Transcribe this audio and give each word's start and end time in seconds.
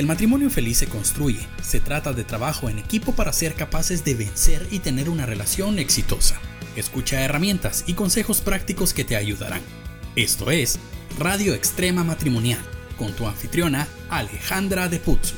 El 0.00 0.06
matrimonio 0.06 0.48
feliz 0.48 0.78
se 0.78 0.86
construye, 0.86 1.46
se 1.62 1.78
trata 1.78 2.14
de 2.14 2.24
trabajo 2.24 2.70
en 2.70 2.78
equipo 2.78 3.12
para 3.12 3.34
ser 3.34 3.52
capaces 3.52 4.02
de 4.02 4.14
vencer 4.14 4.66
y 4.70 4.78
tener 4.78 5.10
una 5.10 5.26
relación 5.26 5.78
exitosa. 5.78 6.40
Escucha 6.74 7.20
herramientas 7.20 7.84
y 7.86 7.92
consejos 7.92 8.40
prácticos 8.40 8.94
que 8.94 9.04
te 9.04 9.14
ayudarán. 9.14 9.60
Esto 10.16 10.50
es 10.50 10.78
Radio 11.18 11.52
Extrema 11.52 12.02
Matrimonial, 12.02 12.62
con 12.96 13.12
tu 13.12 13.26
anfitriona 13.26 13.88
Alejandra 14.08 14.88
de 14.88 15.00
Putzu. 15.00 15.34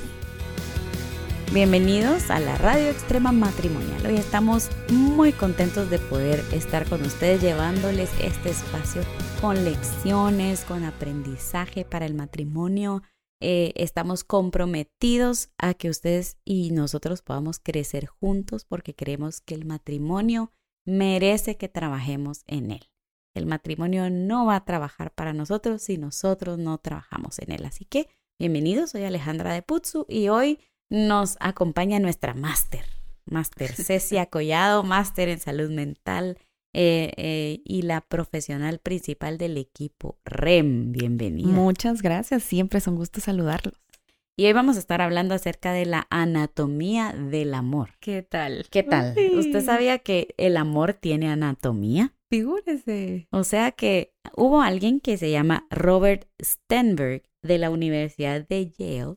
Bienvenidos 1.53 2.31
a 2.31 2.39
la 2.39 2.57
Radio 2.57 2.89
Extrema 2.89 3.33
Matrimonial. 3.33 4.07
Hoy 4.07 4.15
estamos 4.15 4.69
muy 4.91 5.33
contentos 5.33 5.91
de 5.91 5.99
poder 5.99 6.41
estar 6.53 6.89
con 6.89 7.03
ustedes 7.03 7.43
llevándoles 7.43 8.11
este 8.21 8.51
espacio 8.51 9.03
con 9.41 9.65
lecciones, 9.65 10.61
con 10.61 10.85
aprendizaje 10.85 11.85
para 11.85 12.07
el 12.07 12.15
matrimonio 12.15 13.03
eh, 13.43 13.73
estamos 13.75 14.23
comprometidos 14.23 15.51
a 15.59 15.75
que 15.75 15.91
ustedes 15.91 16.39
y 16.45 16.71
nosotros 16.71 17.23
podamos 17.23 17.59
crecer 17.59 18.07
juntos 18.07 18.65
porque 18.65 18.95
creemos 18.95 19.41
que 19.41 19.55
el 19.55 19.65
matrimonio 19.65 20.53
merece 20.87 21.57
que 21.57 21.69
trabajemos 21.69 22.45
en 22.47 22.71
él. 22.71 22.89
El 23.35 23.47
matrimonio 23.47 24.11
no 24.11 24.47
va 24.47 24.57
a 24.57 24.65
trabajar 24.65 25.13
para 25.13 25.33
nosotros 25.33 25.83
si 25.83 25.99
nosotros 25.99 26.59
no 26.59 26.79
trabajamos 26.79 27.39
en 27.41 27.51
él. 27.51 27.65
Así 27.65 27.85
que 27.85 28.09
bienvenidos, 28.39 28.91
soy 28.91 29.05
Alejandra 29.05 29.53
de 29.53 29.63
Putzu 29.63 30.07
y 30.09 30.29
hoy 30.29 30.61
nos 30.89 31.37
acompaña 31.41 31.99
nuestra 31.99 32.35
máster, 32.35 32.85
máster 33.25 33.73
Cecia 33.75 34.27
Collado, 34.27 34.85
máster 34.85 35.29
en 35.29 35.41
salud 35.41 35.71
mental 35.71 36.39
eh, 36.75 37.13
eh, 37.19 37.61
y 37.65 37.83
la 37.83 38.01
profesional 38.01 38.79
principal 38.79 39.37
del 39.37 39.59
equipo 39.59 40.19
REM. 40.25 40.93
Bienvenida. 40.93 41.49
Muchas 41.49 42.01
gracias, 42.01 42.43
siempre 42.43 42.79
es 42.79 42.87
un 42.87 42.97
gusto 42.97 43.21
saludarlos. 43.21 43.75
Y 44.39 44.47
hoy 44.47 44.55
vamos 44.55 44.77
a 44.77 44.79
estar 44.79 45.03
hablando 45.03 45.35
acerca 45.35 45.75
de 45.75 45.85
la 45.85 46.07
anatomía 46.09 47.13
del 47.13 47.53
amor. 47.53 47.91
¿Qué 48.01 48.23
tal? 48.23 48.67
¿Qué 48.71 48.83
tal? 48.83 49.15
¿Usted 49.37 49.63
sabía 49.63 49.99
que 49.99 50.35
el 50.39 50.57
amor 50.57 50.95
tiene 50.95 51.29
anatomía? 51.29 52.15
Figúrese. 52.31 53.29
O 53.31 53.45
sea 53.45 53.73
que 53.73 54.15
hubo 54.35 54.63
alguien 54.63 55.01
que 55.01 55.19
se 55.19 55.31
llama 55.31 55.67
Robert 55.71 56.27
Stenberg 56.43 57.25
de 57.43 57.59
la 57.59 57.69
Universidad 57.69 58.49
de 58.49 58.71
Yale 58.71 59.17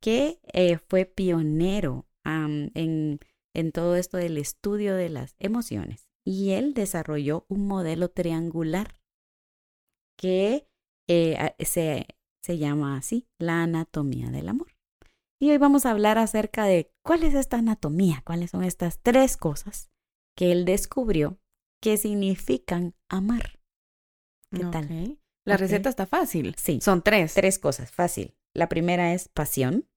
que 0.00 0.40
eh, 0.54 0.78
fue 0.78 1.04
pionero 1.04 2.06
en, 2.24 3.20
en 3.52 3.72
todo 3.72 3.96
esto 3.96 4.16
del 4.16 4.38
estudio 4.38 4.94
de 4.94 5.10
las 5.10 5.36
emociones 5.38 6.09
y 6.24 6.50
él 6.50 6.74
desarrolló 6.74 7.46
un 7.48 7.66
modelo 7.66 8.10
triangular 8.10 8.98
que 10.18 10.68
eh, 11.08 11.54
se, 11.60 12.06
se 12.42 12.58
llama 12.58 12.96
así, 12.96 13.28
la 13.38 13.62
anatomía 13.62 14.30
del 14.30 14.48
amor. 14.48 14.76
Y 15.40 15.50
hoy 15.50 15.58
vamos 15.58 15.86
a 15.86 15.90
hablar 15.90 16.18
acerca 16.18 16.64
de 16.64 16.92
cuál 17.02 17.22
es 17.22 17.34
esta 17.34 17.56
anatomía, 17.56 18.22
cuáles 18.26 18.50
son 18.50 18.62
estas 18.62 19.00
tres 19.02 19.36
cosas 19.38 19.90
que 20.36 20.52
él 20.52 20.66
descubrió 20.66 21.38
que 21.82 21.96
significan 21.96 22.94
amar. 23.08 23.58
¿Qué 24.52 24.64
tal? 24.64 25.18
La 25.46 25.56
receta 25.56 25.88
está 25.88 26.06
fácil. 26.06 26.54
Sí. 26.56 26.80
Son 26.82 27.02
tres. 27.02 27.34
Tres 27.34 27.58
cosas, 27.58 27.90
fácil. 27.90 28.36
La 28.54 28.68
primera 28.68 29.14
es 29.14 29.28
pasión. 29.28 29.88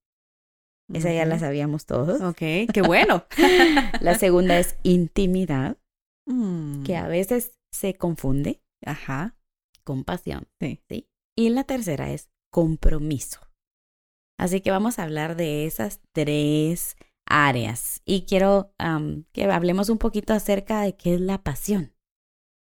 Esa 0.94 1.12
ya 1.12 1.26
la 1.26 1.40
sabíamos 1.40 1.86
todos. 1.86 2.22
Ok, 2.22 2.38
qué 2.74 2.82
bueno. 2.86 3.26
la 4.02 4.18
segunda 4.18 4.60
es 4.60 4.78
intimidad 4.84 5.78
que 6.26 6.32
Mm. 6.34 6.96
a 7.04 7.08
veces 7.08 7.60
se 7.72 7.96
confunde 7.96 8.62
Ajá. 8.86 9.36
con 9.84 10.04
pasión. 10.04 10.48
Sí. 10.60 10.82
¿sí? 10.90 11.10
Y 11.36 11.50
la 11.50 11.64
tercera 11.64 12.12
es 12.12 12.30
compromiso. 12.52 13.40
Así 14.40 14.62
que 14.62 14.72
vamos 14.72 15.00
a 15.00 15.04
hablar 15.04 15.36
de 15.36 15.66
esas 15.66 16.02
tres 16.12 16.96
áreas. 17.26 18.02
Y 18.06 18.26
quiero 18.26 18.74
que 19.32 19.46
hablemos 19.46 19.90
un 19.90 19.98
poquito 19.98 20.34
acerca 20.34 20.82
de 20.82 20.96
qué 20.96 21.16
es 21.16 21.22
la 21.22 21.44
pasión. 21.44 21.94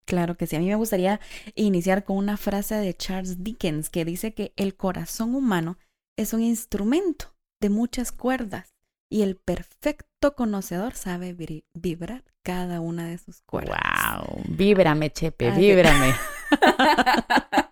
Claro 0.05 0.35
que 0.37 0.47
sí. 0.47 0.55
A 0.55 0.59
mí 0.59 0.67
me 0.67 0.75
gustaría 0.75 1.19
iniciar 1.55 2.03
con 2.03 2.17
una 2.17 2.37
frase 2.37 2.75
de 2.75 2.93
Charles 2.95 3.43
Dickens 3.43 3.89
que 3.89 4.05
dice 4.05 4.33
que 4.33 4.53
el 4.55 4.75
corazón 4.75 5.35
humano 5.35 5.77
es 6.17 6.33
un 6.33 6.41
instrumento 6.41 7.35
de 7.61 7.69
muchas 7.69 8.11
cuerdas 8.11 8.73
y 9.09 9.21
el 9.21 9.37
perfecto 9.37 10.35
conocedor 10.35 10.95
sabe 10.95 11.33
vibrar 11.73 12.23
cada 12.43 12.79
una 12.81 13.07
de 13.07 13.17
sus 13.17 13.41
cuerdas. 13.41 13.79
¡Wow! 13.79 14.43
Víbrame, 14.47 15.11
Chepe, 15.11 15.49
Así- 15.49 15.59
víbrame. 15.59 16.13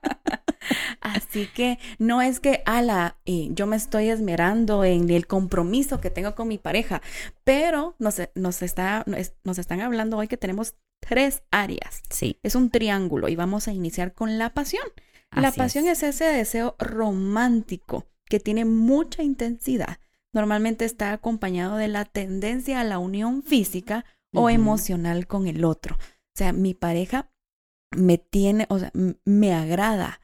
Así 1.01 1.47
que 1.47 1.79
no 1.97 2.21
es 2.21 2.39
que, 2.39 2.61
ala, 2.65 3.17
eh, 3.25 3.47
yo 3.51 3.65
me 3.67 3.75
estoy 3.75 4.09
esmerando 4.09 4.83
en 4.83 5.09
el 5.09 5.27
compromiso 5.27 5.99
que 5.99 6.09
tengo 6.11 6.35
con 6.35 6.47
mi 6.47 6.57
pareja, 6.57 7.01
pero 7.43 7.95
nos, 7.99 8.21
nos, 8.35 8.61
está, 8.61 9.05
nos, 9.43 9.57
están 9.57 9.81
hablando 9.81 10.17
hoy 10.17 10.27
que 10.27 10.37
tenemos 10.37 10.75
tres 10.99 11.43
áreas. 11.51 12.01
Sí. 12.09 12.39
Es 12.43 12.55
un 12.55 12.69
triángulo 12.69 13.29
y 13.29 13.35
vamos 13.35 13.67
a 13.67 13.73
iniciar 13.73 14.13
con 14.13 14.37
la 14.37 14.53
pasión. 14.53 14.83
la 15.31 15.51
pasión 15.51 15.87
es. 15.87 16.03
ese 16.03 16.25
deseo 16.25 16.75
romántico 16.79 18.07
que 18.25 18.39
tiene 18.39 18.65
mucha 18.65 19.23
intensidad. 19.23 19.99
Normalmente 20.31 20.85
está 20.85 21.11
acompañado 21.13 21.77
de 21.77 21.87
la 21.87 22.05
tendencia 22.05 22.81
a 22.81 22.83
la 22.83 22.99
unión 22.99 23.41
física 23.41 24.05
o 24.33 24.49
emocional 24.49 25.27
con 25.27 25.47
el 25.47 25.63
otro. 25.65 25.95
O 25.95 26.35
sea, 26.35 26.53
mi 26.53 26.73
pareja 26.73 27.31
me 27.95 28.17
tiene, 28.17 28.65
o 28.69 28.79
sea, 28.79 28.91
me 29.25 29.53
agrada. 29.53 30.21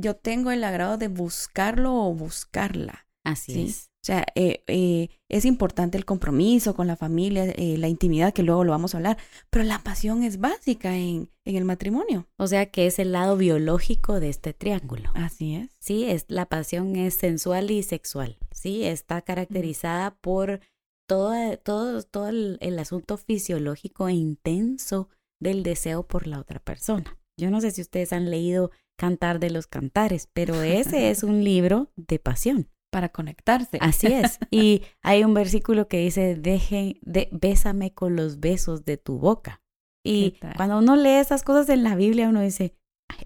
Yo 0.00 0.14
tengo 0.16 0.50
el 0.50 0.62
agrado 0.64 0.96
de 0.96 1.08
buscarlo 1.08 1.94
o 1.94 2.14
buscarla. 2.14 3.06
Así 3.24 3.52
Sí. 3.52 3.64
es. 3.66 3.84
O 4.00 4.06
sea, 4.08 4.24
eh, 4.36 4.62
eh, 4.68 5.08
es 5.28 5.44
importante 5.44 5.98
el 5.98 6.04
compromiso 6.04 6.74
con 6.74 6.86
la 6.86 6.96
familia, 6.96 7.44
eh, 7.56 7.76
la 7.76 7.88
intimidad, 7.88 8.32
que 8.32 8.42
luego 8.44 8.64
lo 8.64 8.70
vamos 8.70 8.94
a 8.94 8.98
hablar, 8.98 9.18
pero 9.50 9.64
la 9.64 9.80
pasión 9.80 10.22
es 10.22 10.38
básica 10.38 10.96
en, 10.96 11.28
en 11.44 11.56
el 11.56 11.64
matrimonio. 11.64 12.26
O 12.38 12.46
sea 12.46 12.66
que 12.66 12.86
es 12.86 12.98
el 13.00 13.12
lado 13.12 13.36
biológico 13.36 14.18
de 14.20 14.30
este 14.30 14.54
triángulo. 14.54 15.10
Así 15.14 15.56
es. 15.56 15.70
Sí, 15.80 16.04
es, 16.04 16.24
la 16.28 16.46
pasión 16.46 16.96
es 16.96 17.14
sensual 17.14 17.70
y 17.70 17.82
sexual. 17.82 18.38
Sí, 18.52 18.84
está 18.84 19.20
caracterizada 19.20 20.12
por 20.20 20.60
todo, 21.08 21.56
todo, 21.58 22.02
todo 22.02 22.28
el, 22.28 22.58
el 22.60 22.78
asunto 22.78 23.16
fisiológico 23.16 24.08
e 24.08 24.12
intenso 24.12 25.08
del 25.40 25.62
deseo 25.62 26.06
por 26.06 26.26
la 26.26 26.38
otra 26.38 26.60
persona. 26.60 27.18
Yo 27.38 27.50
no 27.50 27.60
sé 27.60 27.70
si 27.70 27.80
ustedes 27.80 28.12
han 28.12 28.30
leído 28.30 28.70
Cantar 28.96 29.38
de 29.38 29.50
los 29.50 29.66
Cantares, 29.66 30.28
pero 30.32 30.62
ese 30.62 31.10
es 31.10 31.22
un 31.22 31.42
libro 31.44 31.90
de 31.96 32.18
pasión. 32.18 32.68
Para 32.90 33.10
conectarse. 33.10 33.76
Así 33.82 34.06
es. 34.06 34.38
Y 34.50 34.82
hay 35.02 35.22
un 35.22 35.34
versículo 35.34 35.88
que 35.88 35.98
dice, 35.98 36.36
deje, 36.36 36.98
de, 37.02 37.28
bésame 37.32 37.92
con 37.92 38.16
los 38.16 38.40
besos 38.40 38.86
de 38.86 38.96
tu 38.96 39.18
boca. 39.18 39.60
Y 40.02 40.36
cuando 40.56 40.78
uno 40.78 40.96
lee 40.96 41.18
esas 41.20 41.42
cosas 41.42 41.68
en 41.68 41.82
la 41.82 41.96
Biblia, 41.96 42.30
uno 42.30 42.40
dice, 42.40 42.74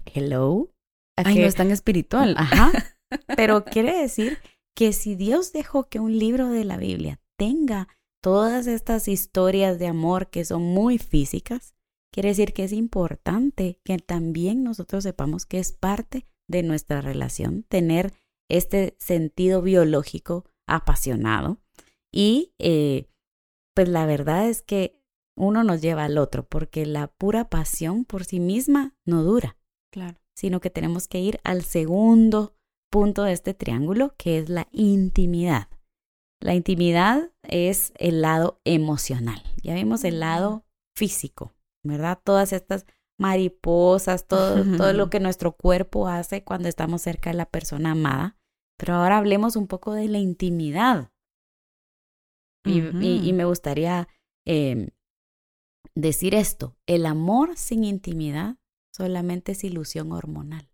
hello. 0.03 0.73
¿A 1.17 1.23
Ay, 1.25 1.35
no 1.37 1.45
es 1.45 1.55
tan 1.55 1.71
espiritual. 1.71 2.35
Ajá. 2.37 2.73
Pero 3.37 3.63
quiere 3.63 3.97
decir 3.97 4.37
que 4.75 4.91
si 4.91 5.15
Dios 5.15 5.53
dejó 5.53 5.87
que 5.87 6.01
un 6.01 6.17
libro 6.19 6.49
de 6.49 6.65
la 6.65 6.75
Biblia 6.75 7.21
tenga 7.37 7.87
todas 8.21 8.67
estas 8.67 9.07
historias 9.07 9.79
de 9.79 9.87
amor 9.87 10.29
que 10.29 10.45
son 10.45 10.63
muy 10.63 10.97
físicas, 10.97 11.75
quiere 12.11 12.29
decir 12.29 12.53
que 12.53 12.63
es 12.63 12.71
importante 12.71 13.79
que 13.83 13.97
también 13.97 14.63
nosotros 14.63 15.03
sepamos 15.03 15.45
que 15.45 15.59
es 15.59 15.71
parte 15.71 16.25
de 16.47 16.63
nuestra 16.63 17.01
relación 17.01 17.63
tener 17.63 18.13
este 18.49 18.95
sentido 18.99 19.61
biológico 19.61 20.45
apasionado. 20.67 21.59
Y 22.11 22.53
eh, 22.59 23.07
pues 23.73 23.89
la 23.89 24.05
verdad 24.05 24.47
es 24.47 24.61
que 24.61 25.01
uno 25.35 25.63
nos 25.63 25.81
lleva 25.81 26.05
al 26.05 26.17
otro, 26.17 26.47
porque 26.47 26.85
la 26.85 27.07
pura 27.07 27.49
pasión 27.49 28.05
por 28.05 28.23
sí 28.23 28.39
misma 28.39 28.95
no 29.05 29.23
dura 29.23 29.57
Claro. 29.91 30.17
sino 30.35 30.61
que 30.61 30.69
tenemos 30.69 31.07
que 31.07 31.19
ir 31.19 31.39
al 31.43 31.63
segundo 31.63 32.55
punto 32.91 33.23
de 33.23 33.33
este 33.33 33.53
triángulo, 33.53 34.13
que 34.17 34.37
es 34.37 34.49
la 34.49 34.67
intimidad. 34.71 35.67
La 36.43 36.53
intimidad 36.55 37.31
es 37.43 37.93
el 37.97 38.21
lado 38.21 38.59
emocional. 38.65 39.41
Ya 39.63 39.73
vimos 39.75 40.03
el 40.03 40.19
lado 40.19 40.65
físico, 40.95 41.53
¿verdad? 41.85 42.19
Todas 42.23 42.51
estas 42.51 42.85
mariposas, 43.19 44.27
todo, 44.27 44.63
todo 44.77 44.91
lo 44.93 45.09
que 45.09 45.19
nuestro 45.21 45.53
cuerpo 45.53 46.07
hace 46.09 46.43
cuando 46.43 46.67
estamos 46.67 47.01
cerca 47.01 47.29
de 47.29 47.37
la 47.37 47.45
persona 47.49 47.91
amada. 47.91 48.37
Pero 48.77 48.95
ahora 48.95 49.17
hablemos 49.19 49.55
un 49.55 49.67
poco 49.67 49.93
de 49.93 50.07
la 50.09 50.17
intimidad. 50.17 51.11
Y, 52.65 52.79
y- 53.01 53.29
y 53.29 53.33
me 53.33 53.45
gustaría 53.45 54.07
eh, 54.45 54.89
decir 55.95 56.33
esto, 56.35 56.75
el 56.87 57.05
amor 57.05 57.55
sin 57.57 57.83
intimidad 57.83 58.57
solamente 58.93 59.51
es 59.53 59.63
ilusión 59.63 60.11
hormonal. 60.11 60.69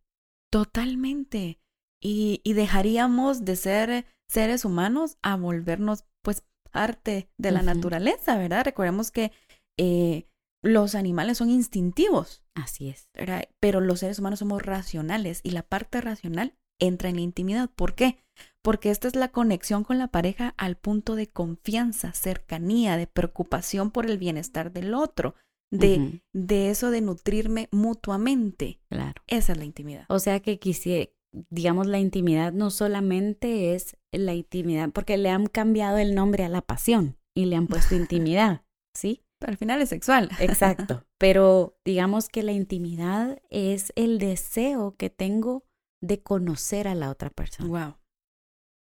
Totalmente. 0.51 1.59
Y, 2.01 2.41
y 2.43 2.53
dejaríamos 2.53 3.43
de 3.45 3.55
ser 3.55 4.05
seres 4.29 4.63
humanos 4.63 5.17
a 5.21 5.35
volvernos 5.35 6.05
pues 6.21 6.43
parte 6.71 7.29
de 7.37 7.51
la 7.51 7.63
naturaleza, 7.63 8.37
¿verdad? 8.37 8.63
Recordemos 8.63 9.11
que 9.11 9.31
eh, 9.77 10.27
los 10.61 10.95
animales 10.95 11.39
son 11.39 11.49
instintivos, 11.49 12.43
Así 12.53 12.89
es. 12.89 13.09
¿verdad? 13.13 13.49
pero 13.59 13.81
los 13.81 14.01
seres 14.01 14.19
humanos 14.19 14.39
somos 14.39 14.61
racionales 14.61 15.41
y 15.43 15.51
la 15.51 15.63
parte 15.63 15.99
racional 15.99 16.53
entra 16.79 17.09
en 17.09 17.15
la 17.15 17.21
intimidad. 17.21 17.69
¿Por 17.75 17.95
qué? 17.95 18.19
porque 18.61 18.91
esta 18.91 19.07
es 19.07 19.15
la 19.15 19.29
conexión 19.29 19.83
con 19.83 19.97
la 19.97 20.07
pareja 20.07 20.53
al 20.57 20.75
punto 20.75 21.15
de 21.15 21.27
confianza, 21.27 22.13
cercanía, 22.13 22.97
de 22.97 23.07
preocupación 23.07 23.91
por 23.91 24.05
el 24.05 24.17
bienestar 24.17 24.71
del 24.71 24.93
otro, 24.93 25.35
de, 25.71 26.21
de 26.33 26.69
eso 26.69 26.91
de 26.91 27.01
nutrirme 27.01 27.69
mutuamente. 27.71 28.79
Claro. 28.89 29.21
Esa 29.27 29.53
es 29.53 29.57
la 29.57 29.65
intimidad. 29.65 30.05
O 30.09 30.19
sea 30.19 30.39
que 30.39 30.59
quisiera, 30.59 31.09
digamos, 31.31 31.87
la 31.87 31.99
intimidad 31.99 32.53
no 32.53 32.71
solamente 32.71 33.75
es 33.75 33.97
la 34.11 34.33
intimidad, 34.33 34.89
porque 34.91 35.17
le 35.17 35.29
han 35.29 35.47
cambiado 35.47 35.97
el 35.97 36.15
nombre 36.15 36.43
a 36.43 36.49
la 36.49 36.61
pasión 36.61 37.17
y 37.35 37.45
le 37.45 37.55
han 37.55 37.67
puesto 37.67 37.95
intimidad, 37.95 38.63
¿sí? 38.95 39.23
Pero 39.39 39.51
al 39.51 39.57
final 39.57 39.81
es 39.81 39.89
sexual. 39.89 40.29
Exacto. 40.39 41.05
Pero 41.17 41.77
digamos 41.85 42.27
que 42.27 42.43
la 42.43 42.51
intimidad 42.51 43.41
es 43.49 43.93
el 43.95 44.19
deseo 44.19 44.95
que 44.97 45.09
tengo 45.09 45.63
de 46.01 46.21
conocer 46.21 46.87
a 46.87 46.95
la 46.95 47.09
otra 47.09 47.29
persona. 47.29 47.69
Wow. 47.69 47.95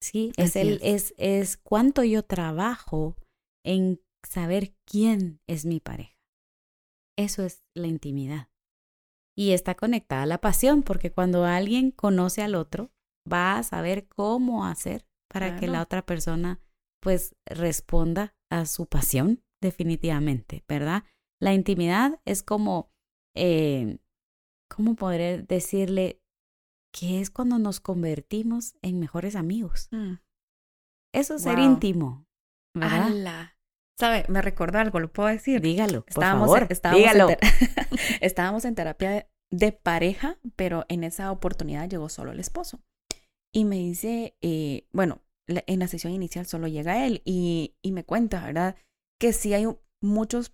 Sí, 0.02 0.34
es 0.36 0.56
el 0.56 0.80
es. 0.82 1.14
es 1.18 1.58
cuánto 1.58 2.04
yo 2.04 2.24
trabajo 2.24 3.16
en 3.64 4.02
saber 4.28 4.74
quién 4.86 5.40
es 5.48 5.66
mi 5.66 5.80
pareja. 5.80 6.18
Eso 7.18 7.44
es 7.44 7.64
la 7.76 7.88
intimidad. 7.88 8.51
Y 9.36 9.52
está 9.52 9.76
conectada 9.76 10.24
a 10.24 10.28
la 10.28 10.40
pasión, 10.40 10.84
porque 10.84 11.12
cuando 11.12 11.46
alguien 11.46 11.92
conoce 11.92 12.42
al 12.42 12.56
otro, 12.56 12.92
va 13.32 13.58
a 13.58 13.64
saber 13.64 14.08
cómo 14.08 14.66
hacer 14.66 15.06
para 15.30 15.58
que 15.58 15.68
la 15.68 15.82
otra 15.82 16.06
persona 16.06 16.60
pues 17.02 17.36
responda 17.46 18.36
a 18.52 18.66
su 18.66 18.86
pasión, 18.86 19.42
definitivamente, 19.62 20.64
¿verdad? 20.68 21.04
La 21.42 21.54
intimidad 21.54 22.20
es 22.26 22.44
como, 22.44 22.92
eh, 23.36 24.00
¿cómo 24.70 24.96
podré 24.96 25.42
decirle? 25.42 26.22
Que 26.94 27.22
es 27.22 27.32
cuando 27.32 27.58
nos 27.58 27.80
convertimos 27.80 28.76
en 28.82 29.00
mejores 29.00 29.36
amigos. 29.36 29.88
Mm. 29.92 30.16
Eso 31.14 31.36
es 31.36 31.44
ser 31.44 31.60
íntimo, 31.60 32.26
¿verdad? 32.76 33.52
¿Sabe? 34.02 34.26
Me 34.30 34.42
recordó 34.42 34.80
algo, 34.80 35.00
¿lo 35.00 35.14
puedo 35.14 35.30
decir? 35.30 35.62
Dígalo, 35.62 36.06
estábamos, 36.08 36.48
por 36.48 36.58
favor, 36.58 36.72
estábamos 36.72 37.00
dígalo. 37.00 37.30
En 37.30 37.38
estábamos 38.22 38.66
en 38.66 38.74
terapia 38.74 39.28
de, 39.52 39.72
pareja, 39.74 40.40
pero 40.56 40.86
en 40.90 41.04
esa 41.04 41.32
oportunidad 41.32 41.88
llegó 41.88 42.10
solo 42.10 42.32
el 42.32 42.40
esposo. 42.40 42.82
Y 43.54 43.64
me 43.64 43.76
dice, 43.76 44.36
eh, 44.42 44.88
bueno, 44.92 45.22
en 45.46 45.78
la 45.78 45.88
sesión 45.88 46.14
inicial 46.14 46.48
solo 46.48 46.68
llega 46.68 47.06
él 47.06 47.22
y, 47.26 47.76
y 47.84 47.92
me 47.92 48.04
cuenta, 48.04 48.44
¿verdad? 48.44 48.76
Que 49.20 49.34
sí 49.34 49.54
hay 49.54 49.68
muchos 50.02 50.52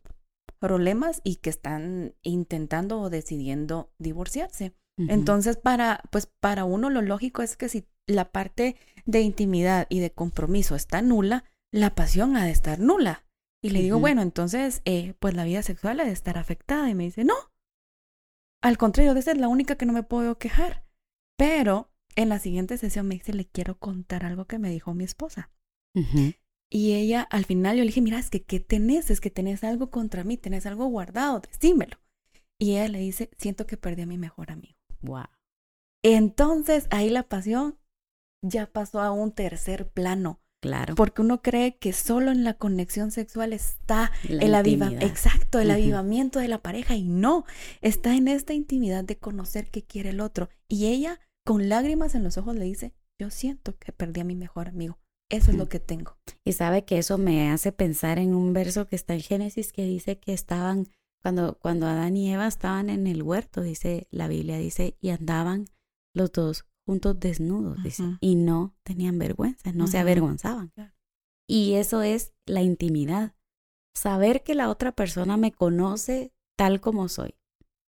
problemas 0.59 1.21
y 1.23 1.37
que 1.37 1.49
están 1.49 2.15
intentando 2.23 2.99
o 2.99 3.09
decidiendo 3.09 3.93
divorciarse. 3.97 4.73
Entonces, 4.97 5.55
para, 5.55 6.01
pues 6.11 6.25
para 6.25 6.65
uno 6.65 6.89
lo 6.89 7.01
lógico 7.01 7.43
es 7.43 7.55
que 7.55 7.69
si 7.69 7.87
la 8.07 8.29
parte 8.29 8.75
de 9.05 9.21
intimidad 9.21 9.87
y 9.87 10.01
de 10.01 10.11
compromiso 10.11 10.75
está 10.75 11.01
nula, 11.01 11.45
la 11.71 11.95
pasión 11.95 12.35
ha 12.35 12.43
de 12.43 12.51
estar 12.51 12.79
nula. 12.79 13.23
Y 13.61 13.71
le 13.71 13.81
digo, 13.81 13.99
bueno, 13.99 14.21
entonces, 14.21 14.81
eh, 14.85 15.15
pues 15.19 15.33
la 15.33 15.43
vida 15.43 15.63
sexual 15.63 15.99
ha 15.99 16.05
de 16.05 16.11
estar 16.11 16.37
afectada. 16.37 16.89
Y 16.89 16.95
me 16.95 17.05
dice, 17.05 17.23
no. 17.23 17.35
Al 18.61 18.77
contrario, 18.77 19.13
de 19.13 19.21
ser 19.21 19.37
la 19.37 19.47
única 19.47 19.75
que 19.75 19.85
no 19.85 19.93
me 19.93 20.03
puedo 20.03 20.37
quejar. 20.37 20.85
Pero 21.37 21.91
en 22.15 22.29
la 22.29 22.39
siguiente 22.39 22.77
sesión 22.77 23.07
me 23.07 23.15
dice, 23.15 23.33
le 23.33 23.45
quiero 23.45 23.77
contar 23.77 24.25
algo 24.25 24.45
que 24.45 24.59
me 24.59 24.69
dijo 24.69 24.93
mi 24.93 25.03
esposa. 25.03 25.51
Y 26.69 26.93
ella, 26.93 27.23
al 27.23 27.45
final, 27.45 27.75
yo 27.75 27.83
le 27.83 27.87
dije, 27.87 28.01
mira, 28.01 28.19
es 28.19 28.29
que, 28.29 28.43
¿qué 28.43 28.59
tenés? 28.59 29.09
Es 29.09 29.21
que 29.21 29.31
tenés 29.31 29.63
algo 29.63 29.89
contra 29.89 30.23
mí, 30.23 30.37
tenés 30.37 30.65
algo 30.65 30.85
guardado, 30.87 31.39
decímelo. 31.39 31.97
Y 32.59 32.71
ella 32.71 32.87
le 32.89 32.99
dice, 32.99 33.29
siento 33.37 33.65
que 33.65 33.77
perdí 33.77 34.03
a 34.03 34.07
mi 34.07 34.17
mejor 34.17 34.51
amigo. 34.51 34.77
Wow. 35.01 35.27
Entonces, 36.03 36.87
ahí 36.89 37.09
la 37.09 37.23
pasión 37.23 37.79
ya 38.43 38.67
pasó 38.67 39.01
a 39.01 39.11
un 39.11 39.31
tercer 39.31 39.89
plano. 39.89 40.41
Claro. 40.67 40.95
Porque 40.95 41.21
uno 41.21 41.41
cree 41.41 41.77
que 41.77 41.93
solo 41.93 42.31
en 42.31 42.43
la 42.43 42.55
conexión 42.55 43.11
sexual 43.11 43.53
está 43.53 44.11
el 44.27 44.53
avivamiento. 44.53 45.05
Exacto, 45.05 45.59
el 45.59 45.71
avivamiento 45.71 46.39
de 46.39 46.49
la 46.49 46.61
pareja. 46.61 46.95
Y 46.95 47.03
no, 47.03 47.45
está 47.81 48.15
en 48.15 48.27
esta 48.27 48.53
intimidad 48.53 49.03
de 49.03 49.17
conocer 49.17 49.69
qué 49.69 49.83
quiere 49.83 50.09
el 50.09 50.19
otro. 50.19 50.49
Y 50.67 50.87
ella, 50.87 51.19
con 51.45 51.69
lágrimas 51.69 52.15
en 52.15 52.23
los 52.23 52.37
ojos, 52.37 52.55
le 52.55 52.65
dice: 52.65 52.93
Yo 53.17 53.29
siento 53.29 53.77
que 53.77 53.93
perdí 53.93 54.21
a 54.21 54.25
mi 54.25 54.35
mejor 54.35 54.67
amigo. 54.67 54.99
Eso 55.29 55.51
es 55.51 55.57
lo 55.57 55.67
que 55.67 55.79
tengo. 55.79 56.17
Y 56.45 56.53
sabe 56.53 56.85
que 56.85 56.97
eso 56.97 57.17
me 57.17 57.49
hace 57.49 57.71
pensar 57.71 58.17
en 58.17 58.33
un 58.33 58.53
verso 58.53 58.87
que 58.87 58.95
está 58.95 59.13
en 59.13 59.21
Génesis 59.21 59.73
que 59.73 59.83
dice 59.83 60.19
que 60.19 60.33
estaban, 60.33 60.87
cuando, 61.21 61.57
cuando 61.59 61.85
Adán 61.85 62.15
y 62.15 62.31
Eva 62.31 62.47
estaban 62.47 62.89
en 62.89 63.07
el 63.07 63.23
huerto, 63.23 63.61
dice 63.61 64.07
la 64.09 64.29
Biblia, 64.29 64.57
dice, 64.57 64.95
y 65.01 65.09
andaban 65.09 65.65
los 66.13 66.31
dos 66.31 66.65
juntos 66.87 67.19
desnudos, 67.19 67.83
dice, 67.83 68.17
y 68.21 68.35
no 68.35 68.73
tenían 68.83 69.19
vergüenza, 69.19 69.73
no 69.73 69.87
se 69.87 69.97
avergonzaban. 69.97 70.71
Y 71.45 71.73
eso 71.73 72.01
es 72.01 72.33
la 72.45 72.61
intimidad. 72.61 73.35
Saber 73.93 74.41
que 74.41 74.55
la 74.55 74.69
otra 74.69 74.93
persona 74.93 75.35
me 75.35 75.51
conoce 75.51 76.33
tal 76.57 76.79
como 76.79 77.09
soy, 77.09 77.35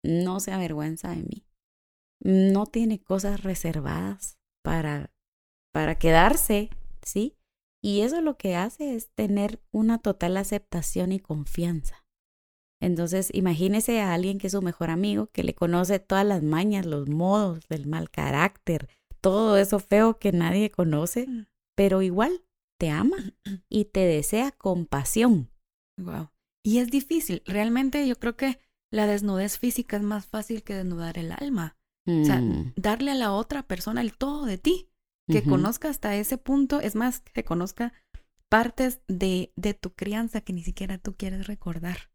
no 0.01 0.39
se 0.39 0.53
avergüenza 0.53 1.09
de 1.09 1.23
mí, 1.23 1.45
no 2.21 2.67
tiene 2.67 3.03
cosas 3.03 3.43
reservadas 3.43 4.39
para, 4.63 5.11
para 5.73 5.95
quedarse, 5.95 6.69
¿sí? 7.01 7.37
Y 7.83 7.99
eso 7.99 8.21
lo 8.21 8.37
que 8.37 8.55
hace 8.55 8.95
es 8.95 9.11
tener 9.13 9.61
una 9.71 9.97
total 9.97 10.37
aceptación 10.37 11.11
y 11.11 11.19
confianza. 11.19 12.04
Entonces, 12.81 13.29
imagínese 13.33 14.01
a 14.01 14.13
alguien 14.13 14.37
que 14.37 14.47
es 14.47 14.53
su 14.53 14.61
mejor 14.61 14.89
amigo, 14.89 15.27
que 15.31 15.43
le 15.43 15.55
conoce 15.55 15.99
todas 15.99 16.25
las 16.25 16.43
mañas, 16.43 16.85
los 16.85 17.07
modos, 17.07 17.65
el 17.69 17.87
mal 17.87 18.09
carácter, 18.09 18.89
todo 19.21 19.57
eso 19.57 19.79
feo 19.79 20.19
que 20.19 20.31
nadie 20.31 20.69
conoce, 20.69 21.25
mm. 21.27 21.47
pero 21.75 22.01
igual 22.01 22.43
te 22.79 22.89
ama 22.89 23.17
y 23.69 23.85
te 23.85 24.01
desea 24.01 24.51
compasión. 24.51 25.49
Wow. 25.97 26.29
Y 26.63 26.79
es 26.79 26.89
difícil. 26.89 27.41
Realmente 27.45 28.07
yo 28.07 28.17
creo 28.17 28.35
que 28.35 28.59
la 28.91 29.07
desnudez 29.07 29.57
física 29.57 29.97
es 29.97 30.03
más 30.03 30.25
fácil 30.25 30.63
que 30.63 30.75
desnudar 30.75 31.17
el 31.17 31.31
alma. 31.31 31.77
O 32.07 32.23
sea, 32.23 32.39
mm. 32.39 32.73
darle 32.75 33.11
a 33.11 33.15
la 33.15 33.31
otra 33.33 33.63
persona 33.63 34.01
el 34.01 34.15
todo 34.15 34.45
de 34.45 34.59
ti, 34.59 34.89
que 35.27 35.41
conozca 35.41 35.89
hasta 35.89 36.15
ese 36.15 36.37
punto, 36.37 36.79
es 36.79 36.93
más, 36.93 37.21
que 37.21 37.43
conozca 37.43 37.93
partes 38.47 39.01
de, 39.07 39.51
de 39.55 39.73
tu 39.73 39.95
crianza 39.95 40.41
que 40.41 40.53
ni 40.53 40.61
siquiera 40.61 40.99
tú 40.99 41.15
quieres 41.15 41.47
recordar. 41.47 42.11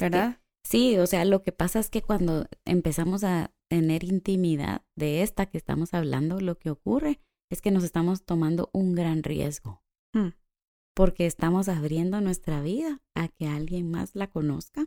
¿Verdad? 0.00 0.40
sí, 0.66 0.96
o 0.98 1.06
sea, 1.06 1.24
lo 1.24 1.42
que 1.42 1.52
pasa 1.52 1.78
es 1.78 1.90
que 1.90 2.02
cuando 2.02 2.46
empezamos 2.64 3.24
a 3.24 3.52
tener 3.70 4.04
intimidad 4.04 4.82
de 4.96 5.22
esta 5.22 5.46
que 5.46 5.58
estamos 5.58 5.94
hablando, 5.94 6.40
lo 6.40 6.58
que 6.58 6.70
ocurre 6.70 7.20
es 7.50 7.60
que 7.60 7.70
nos 7.70 7.84
estamos 7.84 8.24
tomando 8.24 8.70
un 8.72 8.94
gran 8.94 9.22
riesgo. 9.22 9.82
Hmm. 10.14 10.30
Porque 10.94 11.26
estamos 11.26 11.68
abriendo 11.68 12.20
nuestra 12.20 12.62
vida 12.62 13.02
a 13.14 13.28
que 13.28 13.46
alguien 13.46 13.90
más 13.90 14.14
la 14.14 14.28
conozca, 14.28 14.86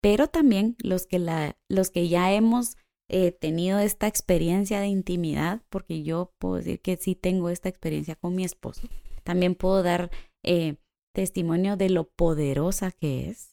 pero 0.00 0.28
también 0.28 0.76
los 0.82 1.06
que, 1.06 1.18
la, 1.18 1.56
los 1.68 1.90
que 1.90 2.08
ya 2.08 2.32
hemos 2.32 2.76
eh, 3.08 3.32
tenido 3.32 3.78
esta 3.78 4.06
experiencia 4.06 4.80
de 4.80 4.86
intimidad, 4.88 5.62
porque 5.68 6.02
yo 6.02 6.32
puedo 6.38 6.56
decir 6.56 6.80
que 6.80 6.96
sí 6.96 7.14
tengo 7.14 7.50
esta 7.50 7.68
experiencia 7.68 8.16
con 8.16 8.34
mi 8.34 8.44
esposo, 8.44 8.88
también 9.22 9.54
puedo 9.54 9.82
dar 9.82 10.10
eh, 10.42 10.76
testimonio 11.14 11.76
de 11.76 11.90
lo 11.90 12.08
poderosa 12.08 12.90
que 12.90 13.28
es 13.28 13.51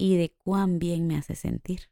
y 0.00 0.16
de 0.16 0.30
cuán 0.30 0.78
bien 0.78 1.06
me 1.06 1.16
hace 1.16 1.34
sentir. 1.34 1.90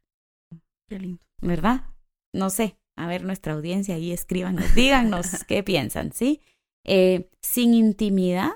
Qué 0.88 0.98
lindo. 0.98 1.22
¿Verdad? 1.42 1.84
No 2.32 2.48
sé, 2.48 2.78
a 2.96 3.06
ver 3.06 3.22
nuestra 3.22 3.52
audiencia 3.52 3.96
ahí 3.96 4.12
escríbanos, 4.12 4.74
díganos 4.74 5.26
qué 5.48 5.62
piensan, 5.62 6.12
¿sí? 6.12 6.40
Eh, 6.84 7.30
sin 7.42 7.74
intimidad, 7.74 8.52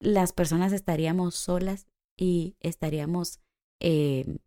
las 0.00 0.32
personas 0.32 0.72
estaríamos 0.72 1.34
solas 1.34 1.86
y 2.18 2.56
estaríamos 2.60 3.40
eh, 3.80 4.38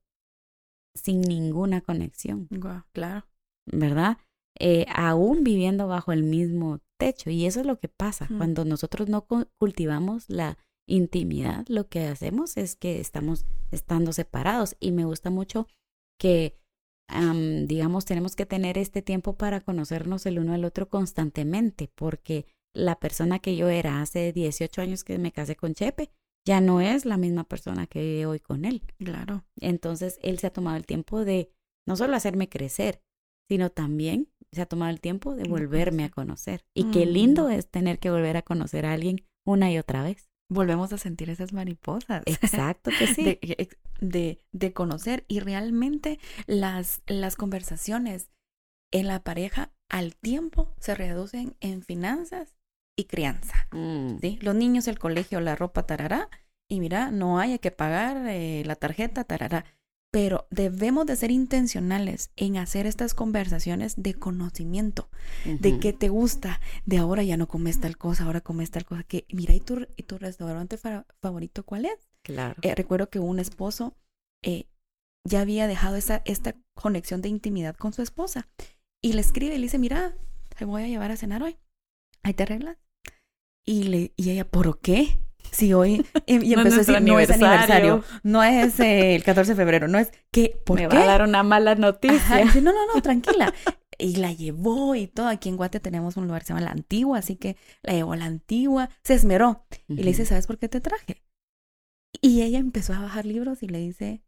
sin 0.95 1.21
ninguna 1.21 1.81
conexión. 1.81 2.47
claro. 2.93 3.27
¿Verdad? 3.67 4.17
Eh, 4.59 4.85
aún 4.95 5.43
viviendo 5.43 5.87
bajo 5.87 6.11
el 6.11 6.23
mismo 6.23 6.79
techo. 6.97 7.29
Y 7.29 7.45
eso 7.45 7.59
es 7.59 7.65
lo 7.67 7.79
que 7.79 7.89
pasa 7.89 8.25
mm. 8.29 8.37
cuando 8.37 8.65
nosotros 8.65 9.09
no 9.09 9.27
cultivamos 9.59 10.27
la 10.29 10.57
intimidad, 10.87 11.65
lo 11.67 11.87
que 11.89 12.07
hacemos 12.07 12.57
es 12.57 12.75
que 12.75 12.99
estamos 12.99 13.45
estando 13.71 14.13
separados 14.13 14.75
y 14.79 14.91
me 14.91 15.05
gusta 15.05 15.29
mucho 15.29 15.67
que, 16.17 16.57
digamos, 17.67 18.05
tenemos 18.05 18.35
que 18.35 18.45
tener 18.45 18.77
este 18.77 19.01
tiempo 19.01 19.37
para 19.37 19.61
conocernos 19.61 20.25
el 20.25 20.39
uno 20.39 20.53
al 20.53 20.65
otro 20.65 20.89
constantemente, 20.89 21.91
porque 21.93 22.45
la 22.73 22.99
persona 22.99 23.39
que 23.39 23.55
yo 23.55 23.69
era 23.69 24.01
hace 24.01 24.33
18 24.33 24.81
años 24.81 25.03
que 25.03 25.17
me 25.19 25.31
casé 25.31 25.55
con 25.55 25.73
Chepe, 25.73 26.09
ya 26.45 26.61
no 26.61 26.79
es 26.79 27.05
la 27.05 27.17
misma 27.17 27.43
persona 27.43 27.87
que 27.87 27.99
vive 27.99 28.25
hoy 28.25 28.39
con 28.39 28.63
él. 28.63 28.81
Claro. 28.97 29.43
Entonces, 29.59 30.17
él 30.23 30.39
se 30.39 30.47
ha 30.47 30.53
tomado 30.53 30.77
el 30.77 30.85
tiempo 30.85 31.25
de 31.25 31.51
no 31.85 31.97
solo 31.97 32.15
hacerme 32.15 32.47
crecer, 32.47 33.01
sino 33.49 33.69
también 33.69 34.29
se 34.51 34.61
ha 34.61 34.65
tomado 34.65 34.91
el 34.91 35.01
tiempo 35.01 35.35
de 35.35 35.43
volverme 35.43 36.05
a 36.05 36.09
conocer. 36.09 36.65
Y 36.73 36.91
qué 36.91 37.05
lindo 37.05 37.49
es 37.49 37.69
tener 37.69 37.99
que 37.99 38.11
volver 38.11 38.37
a 38.37 38.41
conocer 38.43 38.85
a 38.85 38.93
alguien 38.93 39.25
una 39.45 39.71
y 39.71 39.77
otra 39.77 40.03
vez 40.03 40.26
volvemos 40.49 40.93
a 40.93 40.97
sentir 40.97 41.29
esas 41.29 41.53
mariposas. 41.53 42.23
Exacto 42.25 42.91
que 42.97 43.07
sí. 43.13 43.39
De, 43.99 44.41
de, 44.51 44.73
conocer 44.73 45.25
y 45.27 45.39
realmente 45.39 46.19
las, 46.45 47.01
las 47.07 47.35
conversaciones 47.35 48.29
en 48.91 49.07
la 49.07 49.23
pareja 49.23 49.71
al 49.89 50.15
tiempo 50.15 50.73
se 50.79 50.95
reducen 50.95 51.55
en 51.59 51.81
finanzas 51.81 52.55
y 52.95 53.05
crianza. 53.05 53.67
Mm. 53.71 54.19
¿sí? 54.19 54.39
Los 54.41 54.55
niños, 54.55 54.87
el 54.87 54.99
colegio, 54.99 55.39
la 55.39 55.55
ropa, 55.55 55.85
tarará. 55.85 56.29
Y 56.69 56.79
mira, 56.79 57.11
no 57.11 57.39
hay 57.39 57.57
que 57.59 57.71
pagar 57.71 58.27
eh, 58.27 58.63
la 58.65 58.75
tarjeta, 58.75 59.23
tarará. 59.23 59.65
Pero 60.17 60.47
debemos 60.49 61.05
de 61.05 61.15
ser 61.15 61.29
intencionales 61.29 62.31
en 62.37 62.57
hacer 62.57 62.87
estas 62.87 63.13
conversaciones 63.13 63.93
de 64.01 64.15
conocimiento, 64.15 65.11
de 65.45 65.77
qué 65.79 65.93
te 65.93 66.09
gusta, 66.09 66.59
de 66.87 66.97
ahora 66.97 67.21
ya 67.21 67.37
no 67.37 67.47
comes 67.47 67.79
tal 67.79 67.97
cosa, 67.99 68.23
ahora 68.23 68.41
comes 68.41 68.71
tal 68.71 68.83
cosa, 68.83 69.03
que 69.03 69.27
mira, 69.31 69.53
¿y 69.53 69.59
tu, 69.59 69.85
y 69.95 70.01
tu 70.03 70.17
restaurante 70.17 70.77
fa- 70.79 71.05
favorito 71.21 71.63
cuál 71.63 71.85
es? 71.85 72.09
Claro. 72.23 72.55
Eh, 72.63 72.73
recuerdo 72.73 73.11
que 73.11 73.19
un 73.19 73.37
esposo 73.37 73.95
eh, 74.43 74.65
ya 75.23 75.41
había 75.41 75.67
dejado 75.67 75.97
esa, 75.97 76.23
esta 76.25 76.55
conexión 76.73 77.21
de 77.21 77.29
intimidad 77.29 77.75
con 77.75 77.93
su 77.93 78.01
esposa 78.01 78.49
y 79.03 79.13
le 79.13 79.21
escribe 79.21 79.53
y 79.53 79.57
le 79.59 79.65
dice, 79.65 79.77
mira, 79.77 80.17
te 80.57 80.65
voy 80.65 80.81
a 80.81 80.87
llevar 80.87 81.11
a 81.11 81.17
cenar 81.17 81.43
hoy, 81.43 81.57
ahí 82.23 82.33
te 82.33 82.41
arreglas. 82.41 82.79
Y, 83.67 83.83
le, 83.83 84.13
y 84.15 84.31
ella, 84.31 84.49
¿por 84.49 84.79
qué? 84.79 85.19
Si 85.51 85.73
hoy, 85.73 86.05
y, 86.25 86.35
y 86.51 86.55
No 86.55 86.61
es 86.61 86.67
empezó 86.67 86.75
a 86.75 86.77
decir, 86.79 87.01
no 87.01 87.19
es 87.19 87.29
aniversario. 87.31 88.03
no 88.23 88.43
es 88.43 88.79
eh, 88.79 89.15
el 89.15 89.23
14 89.23 89.51
de 89.51 89.55
febrero, 89.55 89.87
no 89.87 89.97
es, 89.99 90.11
¿qué? 90.31 90.59
¿Por 90.65 90.79
Me 90.79 90.87
qué? 90.87 90.95
va 90.95 91.03
a 91.03 91.05
dar 91.07 91.21
una 91.23 91.43
mala 91.43 91.75
noticia. 91.75 92.17
Ajá, 92.17 92.37
dice, 92.39 92.61
no, 92.61 92.71
no, 92.73 92.93
no, 92.93 93.01
tranquila. 93.01 93.53
Y 93.99 94.17
la 94.17 94.31
llevó 94.31 94.93
y 94.95 95.07
todo. 95.07 95.27
Aquí 95.27 95.49
en 95.49 95.57
Guate 95.57 95.79
tenemos 95.79 96.17
un 96.17 96.25
lugar 96.27 96.41
que 96.41 96.47
se 96.47 96.53
llama 96.53 96.65
La 96.65 96.71
Antigua, 96.71 97.17
así 97.17 97.35
que 97.35 97.57
la 97.81 97.93
llevó 97.93 98.13
a 98.13 98.17
La 98.17 98.25
Antigua, 98.25 98.89
se 99.03 99.15
esmeró. 99.15 99.65
Y 99.87 99.95
le 99.95 100.03
dice. 100.11 100.25
¿sabes 100.25 100.45
por 100.47 100.57
qué 100.59 100.69
te 100.69 100.81
traje? 100.81 101.23
Y 102.21 102.41
ella 102.43 102.59
empezó 102.59 102.93
a 102.93 102.99
bajar 103.01 103.25
libros 103.25 103.63
y 103.63 103.67
le 103.67 103.79
dice, 103.79 104.23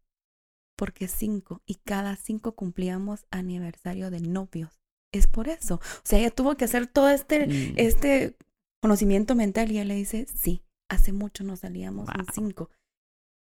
porque 0.76 1.08
cinco, 1.08 1.62
y 1.66 1.76
cada 1.76 2.16
cinco 2.16 2.54
cumplíamos 2.54 3.26
aniversario 3.30 4.10
de 4.10 4.20
novios. 4.20 4.80
Es 5.12 5.26
por 5.26 5.48
eso. 5.48 5.76
O 5.76 6.00
sea, 6.04 6.18
ella 6.18 6.30
tuvo 6.30 6.56
que 6.56 6.64
hacer 6.64 6.86
todo 6.86 7.08
este, 7.08 7.46
Mm. 7.46 7.74
este 7.76 8.36
conocimiento 8.80 9.34
mental 9.34 9.70
y 9.70 9.74
ella 9.76 9.84
le 9.84 9.94
dice, 9.94 10.26
sí, 10.34 10.62
hace 10.90 11.12
mucho 11.12 11.42
nos 11.44 11.60
salíamos 11.60 12.08
en 12.18 12.26
cinco. 12.34 12.68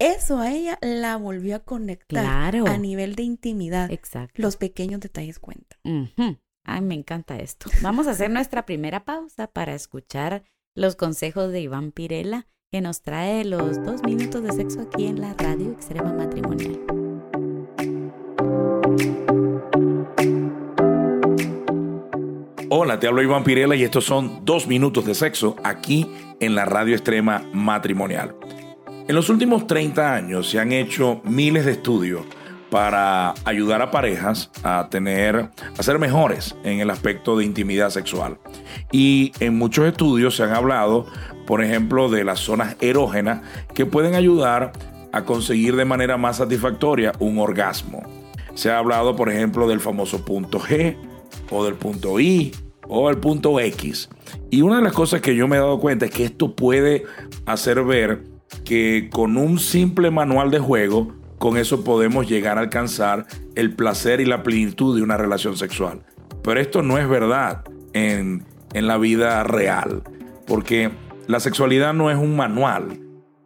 Eso 0.01 0.39
a 0.39 0.51
ella 0.51 0.79
la 0.81 1.17
volvió 1.17 1.57
a 1.57 1.59
conectar 1.61 2.51
Claro. 2.53 2.67
a 2.67 2.79
nivel 2.79 3.15
de 3.15 3.23
intimidad. 3.25 3.91
Exacto. 3.93 4.41
Los 4.43 4.57
pequeños 4.57 5.01
detalles 5.01 5.39
cuentan. 5.39 5.79
Ay, 6.65 6.81
me 6.81 6.95
encanta 6.95 7.37
esto. 7.39 7.71
Vamos 7.83 8.07
a 8.07 8.13
hacer 8.13 8.31
nuestra 8.31 8.65
primera 8.65 9.05
pausa 9.05 9.47
para 9.49 9.75
escuchar 9.75 10.45
los 10.75 10.97
consejos 10.97 11.53
de 11.53 11.61
Iván 11.61 11.93
Pirela, 11.93 12.47
que 12.71 12.81
nos 12.81 13.03
trae 13.03 13.45
los 13.45 13.85
dos 13.85 14.03
minutos 14.03 14.43
de 14.43 14.53
sexo 14.53 14.81
aquí 14.81 15.07
en 15.07 15.21
la 15.21 15.35
radio 15.35 15.71
Extrema 15.73 16.13
Matrimonial. 16.13 17.02
Te 23.01 23.07
hablo 23.07 23.23
Iván 23.23 23.45
Pirela 23.45 23.75
y 23.75 23.85
estos 23.85 24.05
son 24.05 24.45
dos 24.45 24.67
minutos 24.67 25.07
de 25.07 25.15
sexo 25.15 25.57
aquí 25.63 26.11
en 26.41 26.55
la 26.55 26.65
radio 26.65 26.95
extrema 26.95 27.43
matrimonial. 27.53 28.35
En 29.09 29.15
los 29.15 29.31
últimos 29.31 29.67
30 29.67 30.15
años 30.15 30.51
se 30.51 30.59
han 30.59 30.73
hecho 30.73 31.23
miles 31.25 31.65
de 31.65 31.73
estudios 31.73 32.23
para 32.71 33.35
ayudar 33.45 33.83
a 33.83 33.91
parejas 33.91 34.51
a 34.63 34.89
tener, 34.91 35.51
a 35.79 35.83
ser 35.83 35.99
mejores 35.99 36.55
en 36.65 36.81
el 36.81 36.91
aspecto 36.91 37.37
de 37.37 37.45
intimidad 37.45 37.91
sexual. 37.91 38.39
Y 38.91 39.33
en 39.41 39.57
muchos 39.57 39.87
estudios 39.87 40.37
se 40.37 40.43
han 40.43 40.53
hablado, 40.53 41.07
por 41.47 41.63
ejemplo, 41.63 42.11
de 42.11 42.25
las 42.25 42.41
zonas 42.41 42.77
erógenas 42.81 43.43
que 43.75 43.87
pueden 43.87 44.15
ayudar 44.15 44.73
a 45.13 45.25
conseguir 45.25 45.77
de 45.77 45.85
manera 45.85 46.17
más 46.17 46.39
satisfactoria 46.39 47.13
un 47.21 47.39
orgasmo. 47.39 48.03
Se 48.55 48.71
ha 48.71 48.79
hablado, 48.79 49.17
por 49.17 49.31
ejemplo, 49.31 49.67
del 49.67 49.81
famoso 49.81 50.25
punto 50.25 50.61
G 50.61 50.97
o 51.51 51.65
del 51.65 51.75
punto 51.75 52.21
I 52.21 52.53
o 52.93 53.09
el 53.09 53.17
punto 53.19 53.59
X. 53.59 54.11
Y 54.51 54.61
una 54.61 54.77
de 54.77 54.83
las 54.83 54.93
cosas 54.93 55.21
que 55.23 55.35
yo 55.35 55.49
me 55.49 55.57
he 55.57 55.61
dado 55.61 55.81
cuenta 55.81 56.05
es 56.05 56.11
que 56.11 56.25
esto 56.25 56.55
puede 56.55 57.05
hacer 57.47 57.83
ver 57.85 58.25
que 58.65 59.09
con 59.11 59.37
un 59.39 59.59
simple 59.59 60.11
manual 60.11 60.51
de 60.51 60.59
juego, 60.59 61.13
con 61.39 61.57
eso 61.57 61.85
podemos 61.85 62.29
llegar 62.29 62.59
a 62.59 62.61
alcanzar 62.61 63.27
el 63.55 63.75
placer 63.75 64.21
y 64.21 64.27
la 64.27 64.43
plenitud 64.43 64.95
de 64.95 65.03
una 65.03 65.17
relación 65.17 65.57
sexual. 65.57 66.03
Pero 66.43 66.61
esto 66.61 66.83
no 66.83 66.99
es 66.99 67.09
verdad 67.09 67.65
en, 67.95 68.45
en 68.75 68.87
la 68.87 68.99
vida 68.99 69.43
real, 69.43 70.03
porque 70.47 70.91
la 71.27 71.41
sexualidad 71.41 71.95
no 71.95 72.11
es 72.11 72.19
un 72.19 72.37
manual, 72.37 73.01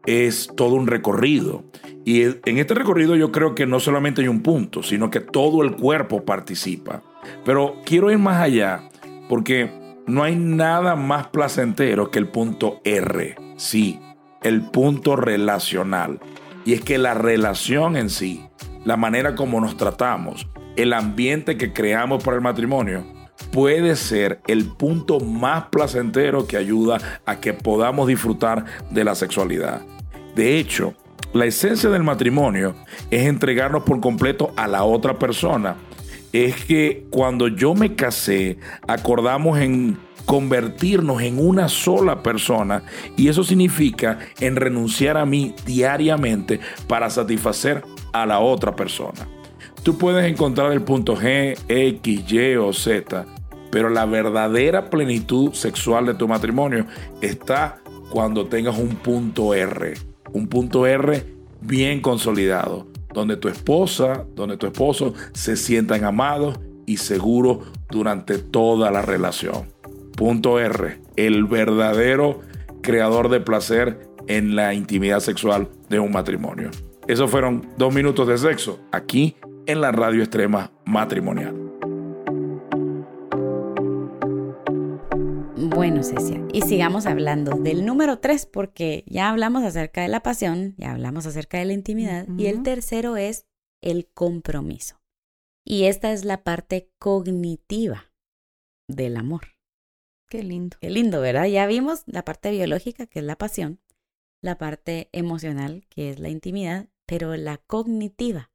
es 0.06 0.50
todo 0.56 0.74
un 0.74 0.88
recorrido. 0.88 1.64
Y 2.04 2.22
en 2.22 2.58
este 2.58 2.74
recorrido 2.74 3.14
yo 3.16 3.30
creo 3.30 3.54
que 3.54 3.66
no 3.66 3.78
solamente 3.78 4.22
hay 4.22 4.28
un 4.28 4.42
punto, 4.42 4.82
sino 4.82 5.10
que 5.10 5.20
todo 5.20 5.62
el 5.62 5.76
cuerpo 5.76 6.24
participa. 6.24 7.02
Pero 7.44 7.76
quiero 7.84 8.10
ir 8.10 8.18
más 8.18 8.40
allá, 8.40 8.88
porque 9.28 9.70
no 10.06 10.22
hay 10.22 10.36
nada 10.36 10.96
más 10.96 11.28
placentero 11.28 12.10
que 12.10 12.18
el 12.18 12.28
punto 12.28 12.80
R. 12.84 13.36
Sí, 13.56 14.00
el 14.42 14.62
punto 14.70 15.16
relacional. 15.16 16.20
Y 16.64 16.74
es 16.74 16.80
que 16.80 16.98
la 16.98 17.14
relación 17.14 17.96
en 17.96 18.10
sí, 18.10 18.44
la 18.84 18.96
manera 18.96 19.34
como 19.34 19.60
nos 19.60 19.76
tratamos, 19.76 20.48
el 20.76 20.92
ambiente 20.92 21.56
que 21.56 21.72
creamos 21.72 22.22
para 22.22 22.36
el 22.36 22.42
matrimonio, 22.42 23.04
puede 23.52 23.96
ser 23.96 24.40
el 24.46 24.66
punto 24.66 25.20
más 25.20 25.66
placentero 25.66 26.46
que 26.46 26.56
ayuda 26.56 26.98
a 27.24 27.36
que 27.36 27.52
podamos 27.52 28.08
disfrutar 28.08 28.64
de 28.90 29.04
la 29.04 29.14
sexualidad. 29.14 29.82
De 30.34 30.58
hecho, 30.58 30.94
la 31.32 31.46
esencia 31.46 31.90
del 31.90 32.02
matrimonio 32.02 32.74
es 33.10 33.26
entregarnos 33.26 33.82
por 33.82 34.00
completo 34.00 34.52
a 34.56 34.66
la 34.66 34.84
otra 34.84 35.18
persona. 35.18 35.76
Es 36.36 36.66
que 36.66 37.06
cuando 37.08 37.48
yo 37.48 37.74
me 37.74 37.94
casé, 37.94 38.58
acordamos 38.86 39.58
en 39.58 39.96
convertirnos 40.26 41.22
en 41.22 41.38
una 41.38 41.70
sola 41.70 42.22
persona 42.22 42.82
y 43.16 43.28
eso 43.28 43.42
significa 43.42 44.18
en 44.38 44.56
renunciar 44.56 45.16
a 45.16 45.24
mí 45.24 45.54
diariamente 45.64 46.60
para 46.88 47.08
satisfacer 47.08 47.82
a 48.12 48.26
la 48.26 48.40
otra 48.40 48.76
persona. 48.76 49.26
Tú 49.82 49.96
puedes 49.96 50.30
encontrar 50.30 50.72
el 50.72 50.82
punto 50.82 51.16
G, 51.16 51.56
X, 51.68 52.30
Y 52.30 52.56
o 52.56 52.70
Z, 52.74 53.24
pero 53.70 53.88
la 53.88 54.04
verdadera 54.04 54.90
plenitud 54.90 55.54
sexual 55.54 56.04
de 56.04 56.14
tu 56.16 56.28
matrimonio 56.28 56.84
está 57.22 57.78
cuando 58.10 58.44
tengas 58.44 58.76
un 58.76 58.96
punto 58.96 59.54
R, 59.54 59.94
un 60.34 60.48
punto 60.48 60.86
R 60.86 61.24
bien 61.62 62.02
consolidado, 62.02 62.88
donde 63.16 63.38
tu 63.38 63.48
esposa, 63.48 64.26
donde 64.34 64.58
tu 64.58 64.66
esposo 64.66 65.14
se 65.32 65.56
sientan 65.56 66.04
amados 66.04 66.60
y 66.84 66.98
seguros 66.98 67.60
durante 67.88 68.36
toda 68.36 68.90
la 68.90 69.00
relación. 69.00 69.72
Punto 70.14 70.60
R, 70.60 71.00
el 71.16 71.44
verdadero 71.44 72.42
creador 72.82 73.30
de 73.30 73.40
placer 73.40 74.06
en 74.28 74.54
la 74.54 74.74
intimidad 74.74 75.20
sexual 75.20 75.70
de 75.88 75.98
un 75.98 76.12
matrimonio. 76.12 76.70
Esos 77.08 77.30
fueron 77.30 77.66
dos 77.78 77.94
minutos 77.94 78.28
de 78.28 78.36
sexo 78.36 78.80
aquí 78.92 79.34
en 79.64 79.80
la 79.80 79.92
radio 79.92 80.22
extrema 80.22 80.70
matrimonial. 80.84 81.65
Bueno, 85.58 86.02
Cecia, 86.02 86.46
y 86.52 86.60
sigamos 86.60 87.06
hablando 87.06 87.56
del 87.56 87.86
número 87.86 88.18
tres, 88.18 88.44
porque 88.44 89.04
ya 89.06 89.30
hablamos 89.30 89.64
acerca 89.64 90.02
de 90.02 90.08
la 90.08 90.22
pasión, 90.22 90.74
ya 90.76 90.92
hablamos 90.92 91.24
acerca 91.24 91.58
de 91.58 91.64
la 91.64 91.72
intimidad, 91.72 92.28
y 92.36 92.46
el 92.46 92.62
tercero 92.62 93.16
es 93.16 93.46
el 93.82 94.06
compromiso. 94.12 95.00
Y 95.64 95.84
esta 95.84 96.12
es 96.12 96.26
la 96.26 96.44
parte 96.44 96.90
cognitiva 96.98 98.12
del 98.86 99.16
amor. 99.16 99.56
Qué 100.28 100.42
lindo. 100.42 100.76
Qué 100.78 100.90
lindo, 100.90 101.22
¿verdad? 101.22 101.46
Ya 101.46 101.66
vimos 101.66 102.02
la 102.04 102.22
parte 102.22 102.50
biológica, 102.50 103.06
que 103.06 103.20
es 103.20 103.24
la 103.24 103.38
pasión, 103.38 103.80
la 104.42 104.58
parte 104.58 105.08
emocional, 105.12 105.86
que 105.88 106.10
es 106.10 106.18
la 106.18 106.28
intimidad, 106.28 106.90
pero 107.06 107.34
la 107.34 107.56
cognitiva 107.56 108.50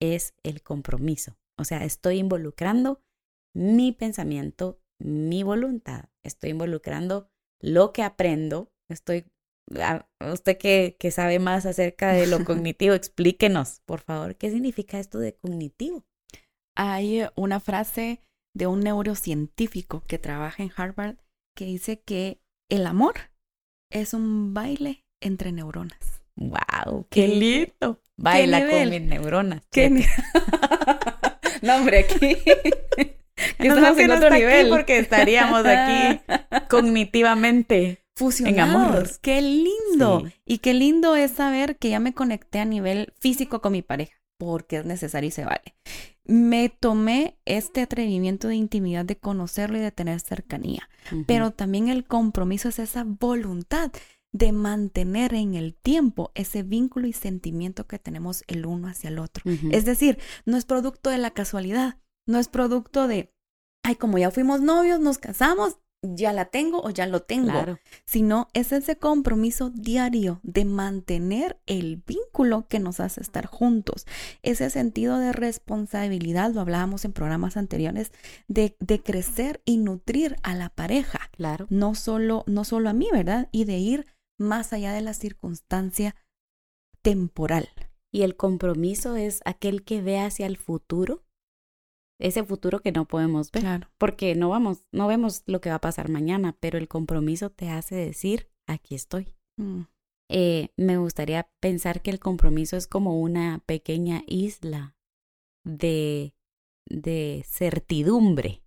es 0.00 0.34
el 0.42 0.62
compromiso. 0.62 1.36
O 1.58 1.64
sea, 1.64 1.84
estoy 1.84 2.16
involucrando 2.16 3.02
mi 3.54 3.92
pensamiento, 3.92 4.80
mi 5.00 5.42
voluntad, 5.42 6.06
estoy 6.24 6.50
involucrando 6.50 7.28
lo 7.60 7.92
que 7.92 8.02
aprendo, 8.02 8.70
estoy... 8.90 9.24
a- 9.80 10.06
Usted 10.32 10.56
que, 10.58 10.96
que 10.98 11.10
sabe 11.10 11.38
más 11.38 11.66
acerca 11.66 12.12
de 12.12 12.26
lo 12.26 12.38
cognitivo, 12.44 12.94
explíquenos, 12.94 13.80
por 13.86 14.00
favor, 14.00 14.36
¿qué 14.36 14.50
significa 14.50 14.98
esto 14.98 15.18
de 15.18 15.34
cognitivo? 15.34 16.04
Hay 16.76 17.20
eh, 17.22 17.30
una 17.36 17.60
frase 17.60 18.20
de 18.54 18.66
un 18.66 18.80
neurocientífico 18.80 20.02
que 20.06 20.18
trabaja 20.18 20.62
en 20.62 20.70
Harvard 20.76 21.16
que 21.56 21.64
dice 21.66 22.00
que 22.00 22.40
el 22.70 22.86
amor 22.86 23.14
es 23.90 24.14
un 24.14 24.52
baile 24.54 25.04
entre 25.22 25.52
neuronas. 25.52 26.22
¡Wow! 26.36 27.06
¿Qué- 27.10 27.26
¡Qué 27.26 27.28
lindo! 27.28 28.02
Baila 28.18 28.68
con 28.68 28.90
mis 28.90 29.02
neuronas. 29.02 29.62
¿Qué 29.70 29.90
no, 31.62 31.76
hombre, 31.76 31.98
aquí. 32.00 32.36
Menos 33.58 33.80
mal 33.80 33.96
que 33.96 34.06
no 34.06 34.14
está 34.14 34.34
aquí 34.34 34.68
porque 34.68 34.98
estaríamos 34.98 35.64
aquí 35.64 36.20
cognitivamente. 36.68 38.02
Fusionados. 38.16 39.18
Qué 39.18 39.42
lindo. 39.42 40.22
Sí. 40.24 40.32
Y 40.46 40.58
qué 40.58 40.72
lindo 40.72 41.16
es 41.16 41.32
saber 41.32 41.76
que 41.76 41.90
ya 41.90 42.00
me 42.00 42.14
conecté 42.14 42.60
a 42.60 42.64
nivel 42.64 43.12
físico 43.20 43.60
con 43.60 43.72
mi 43.72 43.82
pareja. 43.82 44.14
porque 44.38 44.76
es 44.78 44.84
necesario 44.84 45.28
y 45.28 45.32
se 45.32 45.44
vale. 45.44 45.74
Me 46.24 46.68
tomé 46.68 47.38
este 47.44 47.82
atrevimiento 47.82 48.48
de 48.48 48.56
intimidad, 48.56 49.04
de 49.04 49.16
conocerlo 49.16 49.78
y 49.78 49.80
de 49.80 49.92
tener 49.92 50.18
cercanía, 50.20 50.88
pero 51.26 51.52
también 51.52 51.88
el 51.88 52.04
compromiso 52.04 52.68
es 52.68 52.78
esa 52.80 53.04
voluntad 53.06 53.92
de 54.32 54.52
mantener 54.52 55.32
en 55.34 55.54
el 55.54 55.74
tiempo 55.74 56.32
ese 56.34 56.62
vínculo 56.62 57.06
y 57.06 57.12
sentimiento 57.12 57.86
que 57.86 57.98
tenemos 57.98 58.44
el 58.48 58.66
uno 58.66 58.88
hacia 58.88 59.08
el 59.08 59.18
otro. 59.18 59.44
Es 59.70 59.84
decir, 59.84 60.18
no 60.44 60.56
es 60.56 60.64
producto 60.64 61.10
de 61.10 61.18
la 61.18 61.30
casualidad, 61.30 61.98
no 62.26 62.38
es 62.38 62.48
producto 62.48 63.08
de, 63.08 63.32
ay, 63.86 63.94
como 63.94 64.18
ya 64.18 64.32
fuimos 64.32 64.60
novios, 64.60 64.98
nos 64.98 65.18
casamos, 65.18 65.76
ya 66.02 66.32
la 66.32 66.46
tengo 66.46 66.80
o 66.82 66.90
ya 66.90 67.06
lo 67.06 67.22
tengo, 67.22 67.78
sino 68.04 68.48
es 68.52 68.72
ese 68.72 68.96
compromiso 68.96 69.70
diario 69.70 70.40
de 70.42 70.64
mantener 70.64 71.60
el 71.66 72.02
vínculo 72.04 72.66
que 72.66 72.80
nos 72.80 72.98
hace 72.98 73.20
estar 73.20 73.46
juntos, 73.46 74.04
ese 74.42 74.70
sentido 74.70 75.18
de 75.18 75.32
responsabilidad, 75.32 76.52
lo 76.52 76.62
hablábamos 76.62 77.04
en 77.04 77.12
programas 77.12 77.56
anteriores, 77.56 78.10
de, 78.48 78.76
de 78.80 79.00
crecer 79.00 79.62
y 79.64 79.76
nutrir 79.76 80.36
a 80.42 80.56
la 80.56 80.68
pareja, 80.68 81.20
claro. 81.30 81.66
no 81.70 81.94
solo, 81.94 82.42
no 82.48 82.64
solo 82.64 82.90
a 82.90 82.92
mí, 82.92 83.08
¿verdad? 83.12 83.48
Y 83.52 83.66
de 83.66 83.78
ir 83.78 84.06
más 84.36 84.72
allá 84.72 84.92
de 84.92 85.02
la 85.02 85.14
circunstancia 85.14 86.16
temporal. 87.02 87.68
Y 88.10 88.22
el 88.22 88.34
compromiso 88.34 89.14
es 89.14 89.42
aquel 89.44 89.84
que 89.84 90.02
ve 90.02 90.18
hacia 90.18 90.46
el 90.46 90.56
futuro 90.56 91.25
ese 92.18 92.44
futuro 92.44 92.80
que 92.80 92.92
no 92.92 93.06
podemos 93.06 93.50
ver. 93.52 93.88
Porque 93.98 94.34
no 94.34 94.48
vamos, 94.48 94.84
no 94.92 95.06
vemos 95.06 95.42
lo 95.46 95.60
que 95.60 95.70
va 95.70 95.76
a 95.76 95.80
pasar 95.80 96.08
mañana, 96.08 96.56
pero 96.60 96.78
el 96.78 96.88
compromiso 96.88 97.50
te 97.50 97.70
hace 97.70 97.94
decir, 97.94 98.50
aquí 98.66 98.94
estoy. 98.94 99.34
Mm. 99.58 99.82
Eh, 100.28 100.70
me 100.76 100.96
gustaría 100.96 101.48
pensar 101.60 102.02
que 102.02 102.10
el 102.10 102.18
compromiso 102.18 102.76
es 102.76 102.86
como 102.86 103.20
una 103.20 103.62
pequeña 103.66 104.22
isla 104.26 104.96
de, 105.64 106.34
de 106.88 107.44
certidumbre. 107.46 108.62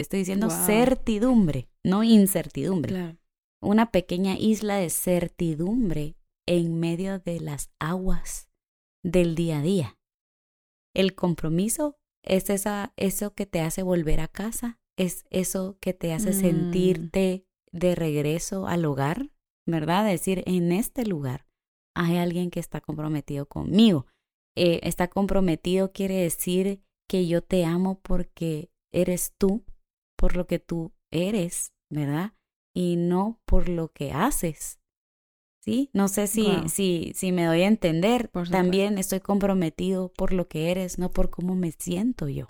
Estoy 0.00 0.20
diciendo 0.20 0.50
certidumbre, 0.50 1.68
no 1.84 2.04
incertidumbre. 2.04 3.18
Una 3.60 3.90
pequeña 3.90 4.36
isla 4.38 4.76
de 4.76 4.90
certidumbre 4.90 6.16
en 6.46 6.78
medio 6.78 7.18
de 7.18 7.40
las 7.40 7.72
aguas 7.80 8.48
del 9.02 9.34
día 9.34 9.58
a 9.58 9.62
día. 9.62 9.98
El 10.94 11.16
compromiso 11.16 11.98
es 12.28 12.50
esa, 12.50 12.92
eso 12.96 13.34
que 13.34 13.46
te 13.46 13.60
hace 13.60 13.82
volver 13.82 14.20
a 14.20 14.28
casa, 14.28 14.78
es 14.96 15.24
eso 15.30 15.78
que 15.80 15.94
te 15.94 16.12
hace 16.12 16.30
mm. 16.30 16.34
sentirte 16.34 17.46
de 17.72 17.94
regreso 17.94 18.66
al 18.66 18.84
hogar, 18.84 19.30
¿verdad? 19.66 20.04
Decir, 20.04 20.42
en 20.46 20.72
este 20.72 21.04
lugar 21.04 21.46
hay 21.94 22.16
alguien 22.16 22.50
que 22.50 22.60
está 22.60 22.80
comprometido 22.80 23.46
conmigo. 23.46 24.06
Eh, 24.56 24.80
está 24.82 25.08
comprometido 25.08 25.92
quiere 25.92 26.16
decir 26.16 26.82
que 27.08 27.26
yo 27.26 27.42
te 27.42 27.64
amo 27.64 28.00
porque 28.00 28.70
eres 28.92 29.34
tú, 29.38 29.64
por 30.16 30.36
lo 30.36 30.46
que 30.46 30.58
tú 30.58 30.92
eres, 31.10 31.72
¿verdad? 31.90 32.34
Y 32.74 32.96
no 32.96 33.40
por 33.46 33.68
lo 33.68 33.88
que 33.88 34.12
haces. 34.12 34.77
¿Sí? 35.68 35.90
No 35.92 36.08
sé 36.08 36.28
si, 36.28 36.46
si, 36.70 37.12
si 37.14 37.30
me 37.30 37.44
doy 37.44 37.60
a 37.60 37.66
entender. 37.66 38.30
También 38.50 38.96
estoy 38.96 39.20
comprometido 39.20 40.10
por 40.14 40.32
lo 40.32 40.48
que 40.48 40.70
eres, 40.70 40.98
no 40.98 41.10
por 41.10 41.28
cómo 41.28 41.54
me 41.54 41.72
siento 41.72 42.26
yo. 42.26 42.46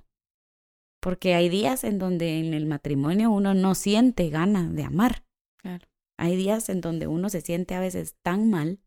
Porque 1.03 1.35
hay 1.35 1.49
días 1.49 1.83
en 1.83 1.99
donde 1.99 2.39
en 2.39 2.55
el 2.55 2.67
matrimonio 2.67 3.33
uno 3.33 3.55
no 3.55 3.75
siente 3.75 4.31
ganas 4.31 4.73
de 4.73 4.85
amar. 4.85 5.25
Claro. 5.61 5.89
Hay 6.17 6.37
días 6.37 6.69
en 6.69 6.81
donde 6.81 7.09
uno 7.09 7.29
se 7.29 7.41
siente 7.41 7.75
a 7.75 7.81
veces 7.81 8.15
tan 8.23 8.51
mal 8.51 8.79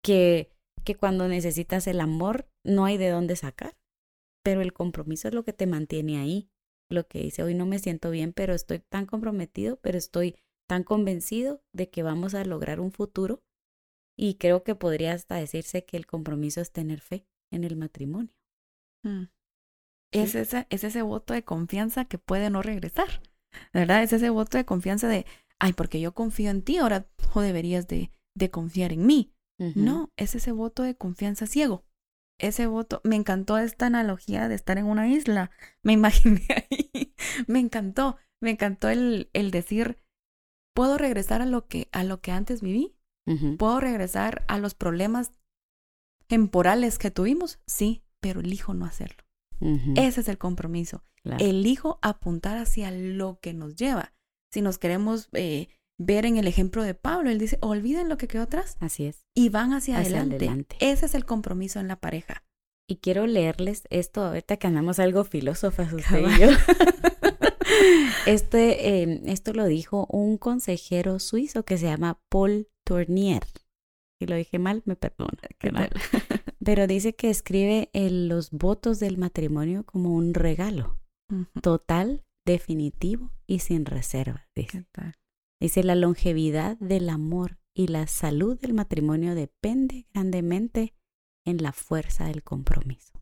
que, 0.00 0.52
que 0.84 0.94
cuando 0.94 1.26
necesitas 1.26 1.88
el 1.88 1.98
amor 1.98 2.48
no 2.64 2.84
hay 2.84 2.98
de 2.98 3.08
dónde 3.08 3.34
sacar. 3.34 3.76
Pero 4.44 4.60
el 4.60 4.72
compromiso 4.72 5.26
es 5.26 5.34
lo 5.34 5.42
que 5.42 5.52
te 5.52 5.66
mantiene 5.66 6.18
ahí. 6.18 6.52
Lo 6.88 7.08
que 7.08 7.18
dice, 7.18 7.42
hoy 7.42 7.54
no 7.54 7.66
me 7.66 7.80
siento 7.80 8.12
bien, 8.12 8.32
pero 8.32 8.54
estoy 8.54 8.78
tan 8.78 9.06
comprometido, 9.06 9.80
pero 9.80 9.98
estoy 9.98 10.36
tan 10.70 10.84
convencido 10.84 11.64
de 11.72 11.90
que 11.90 12.04
vamos 12.04 12.36
a 12.36 12.44
lograr 12.44 12.78
un 12.78 12.92
futuro 12.92 13.42
y 14.16 14.34
creo 14.34 14.62
que 14.62 14.76
podría 14.76 15.14
hasta 15.14 15.34
decirse 15.34 15.84
que 15.84 15.96
el 15.96 16.06
compromiso 16.06 16.60
es 16.60 16.70
tener 16.70 17.00
fe 17.00 17.26
en 17.52 17.64
el 17.64 17.74
matrimonio. 17.74 18.32
Mm. 19.02 19.24
Es, 20.12 20.36
ese, 20.36 20.68
es 20.70 20.84
ese 20.84 21.02
voto 21.02 21.34
de 21.34 21.42
confianza 21.42 22.04
que 22.04 22.18
puede 22.18 22.50
no 22.50 22.62
regresar, 22.62 23.08
¿verdad? 23.72 24.04
Es 24.04 24.12
ese 24.12 24.30
voto 24.30 24.58
de 24.58 24.64
confianza 24.64 25.08
de, 25.08 25.26
ay, 25.58 25.72
porque 25.72 26.00
yo 26.00 26.14
confío 26.14 26.52
en 26.52 26.62
ti, 26.62 26.76
ahora 26.76 27.02
tú 27.16 27.40
deberías 27.40 27.88
de, 27.88 28.12
de 28.36 28.50
confiar 28.52 28.92
en 28.92 29.06
mí. 29.06 29.32
No, 29.74 30.12
es 30.16 30.36
ese 30.36 30.52
voto 30.52 30.84
de 30.84 30.96
confianza 30.96 31.48
ciego. 31.48 31.84
Ese 32.38 32.68
voto, 32.68 33.00
me 33.02 33.16
encantó 33.16 33.58
esta 33.58 33.86
analogía 33.86 34.48
de 34.48 34.54
estar 34.54 34.78
en 34.78 34.86
una 34.86 35.08
isla, 35.08 35.50
me 35.82 35.92
imaginé 35.94 36.46
ahí, 36.70 37.12
me 37.48 37.58
encantó, 37.58 38.18
me 38.40 38.50
encantó 38.50 38.88
el, 38.88 39.30
el 39.32 39.50
decir, 39.50 39.98
¿Puedo 40.80 40.96
regresar 40.96 41.42
a 41.42 41.44
lo 41.44 41.66
que, 41.66 41.90
a 41.92 42.04
lo 42.04 42.22
que 42.22 42.32
antes 42.32 42.62
viví? 42.62 42.96
¿Puedo 43.58 43.80
regresar 43.80 44.46
a 44.48 44.56
los 44.56 44.72
problemas 44.72 45.30
temporales 46.26 46.96
que 46.98 47.10
tuvimos? 47.10 47.58
Sí, 47.66 48.02
pero 48.18 48.40
elijo 48.40 48.72
no 48.72 48.86
hacerlo. 48.86 49.22
Ese 49.94 50.22
es 50.22 50.28
el 50.28 50.38
compromiso. 50.38 51.04
Elijo 51.38 51.98
apuntar 52.00 52.56
hacia 52.56 52.90
lo 52.92 53.40
que 53.40 53.52
nos 53.52 53.76
lleva. 53.76 54.14
Si 54.50 54.62
nos 54.62 54.78
queremos 54.78 55.28
eh, 55.34 55.68
ver 55.98 56.24
en 56.24 56.38
el 56.38 56.46
ejemplo 56.46 56.82
de 56.82 56.94
Pablo, 56.94 57.28
él 57.28 57.38
dice, 57.38 57.58
olviden 57.60 58.08
lo 58.08 58.16
que 58.16 58.26
quedó 58.26 58.44
atrás. 58.44 58.78
Así 58.80 59.04
es. 59.04 59.26
Y 59.34 59.50
van 59.50 59.74
hacia, 59.74 59.98
adelante. 59.98 60.76
Ese 60.80 61.04
es 61.04 61.14
el 61.14 61.26
compromiso 61.26 61.78
en 61.78 61.88
la 61.88 61.96
pareja. 61.96 62.42
Y 62.88 62.96
quiero 62.96 63.26
leerles 63.26 63.82
esto 63.90 64.24
ahorita 64.24 64.56
que 64.56 64.66
andamos 64.66 64.98
algo 64.98 65.24
filósofas 65.24 65.92
usted 65.92 66.20
y 66.20 66.40
yo. 66.40 66.48
Este, 68.26 69.30
esto 69.30 69.52
lo 69.52 69.66
dijo 69.66 70.06
un 70.10 70.36
consejero 70.36 71.18
suizo 71.18 71.64
que 71.64 71.78
se 71.78 71.86
llama 71.86 72.20
Paul 72.28 72.68
Tournier. 72.84 73.42
Si 74.18 74.26
lo 74.26 74.36
dije 74.36 74.58
mal, 74.58 74.82
me 74.84 74.96
perdona. 74.96 75.38
Pero 76.64 76.86
dice 76.86 77.14
que 77.14 77.30
escribe 77.30 77.90
los 77.94 78.50
votos 78.50 79.00
del 79.00 79.16
matrimonio 79.16 79.84
como 79.84 80.14
un 80.14 80.34
regalo 80.34 80.98
total, 81.62 82.24
definitivo 82.44 83.30
y 83.46 83.60
sin 83.60 83.86
reserva. 83.86 84.48
Dice. 84.54 84.84
dice, 85.60 85.82
la 85.82 85.94
longevidad 85.94 86.76
del 86.78 87.08
amor 87.08 87.58
y 87.74 87.86
la 87.86 88.06
salud 88.06 88.58
del 88.58 88.74
matrimonio 88.74 89.34
depende 89.34 90.06
grandemente 90.12 90.94
en 91.46 91.62
la 91.62 91.72
fuerza 91.72 92.26
del 92.26 92.42
compromiso. 92.42 93.12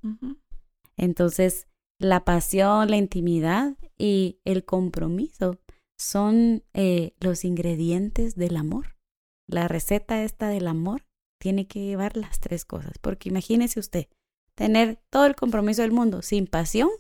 Entonces, 0.97 1.69
la 1.99 2.25
pasión, 2.25 2.91
la 2.91 2.97
intimidad 2.97 3.77
y 3.97 4.41
el 4.45 4.65
compromiso 4.65 5.59
son 5.99 6.65
eh, 6.73 7.15
los 7.21 7.45
ingredientes 7.45 8.37
del 8.37 8.57
amor. 8.57 8.97
La 9.49 9.67
receta 9.67 10.23
esta 10.23 10.49
del 10.49 10.69
amor 10.69 11.07
tiene 11.41 11.67
que 11.67 11.85
llevar 11.85 12.17
las 12.17 12.41
tres 12.41 12.65
cosas, 12.65 12.99
porque 13.01 13.29
imagínese 13.29 13.81
usted 13.81 14.09
tener 14.55 15.03
todo 15.11 15.27
el 15.27 15.35
compromiso 15.35 15.83
del 15.83 15.93
mundo 15.93 16.23
sin 16.23 16.47
pasión, 16.47 16.91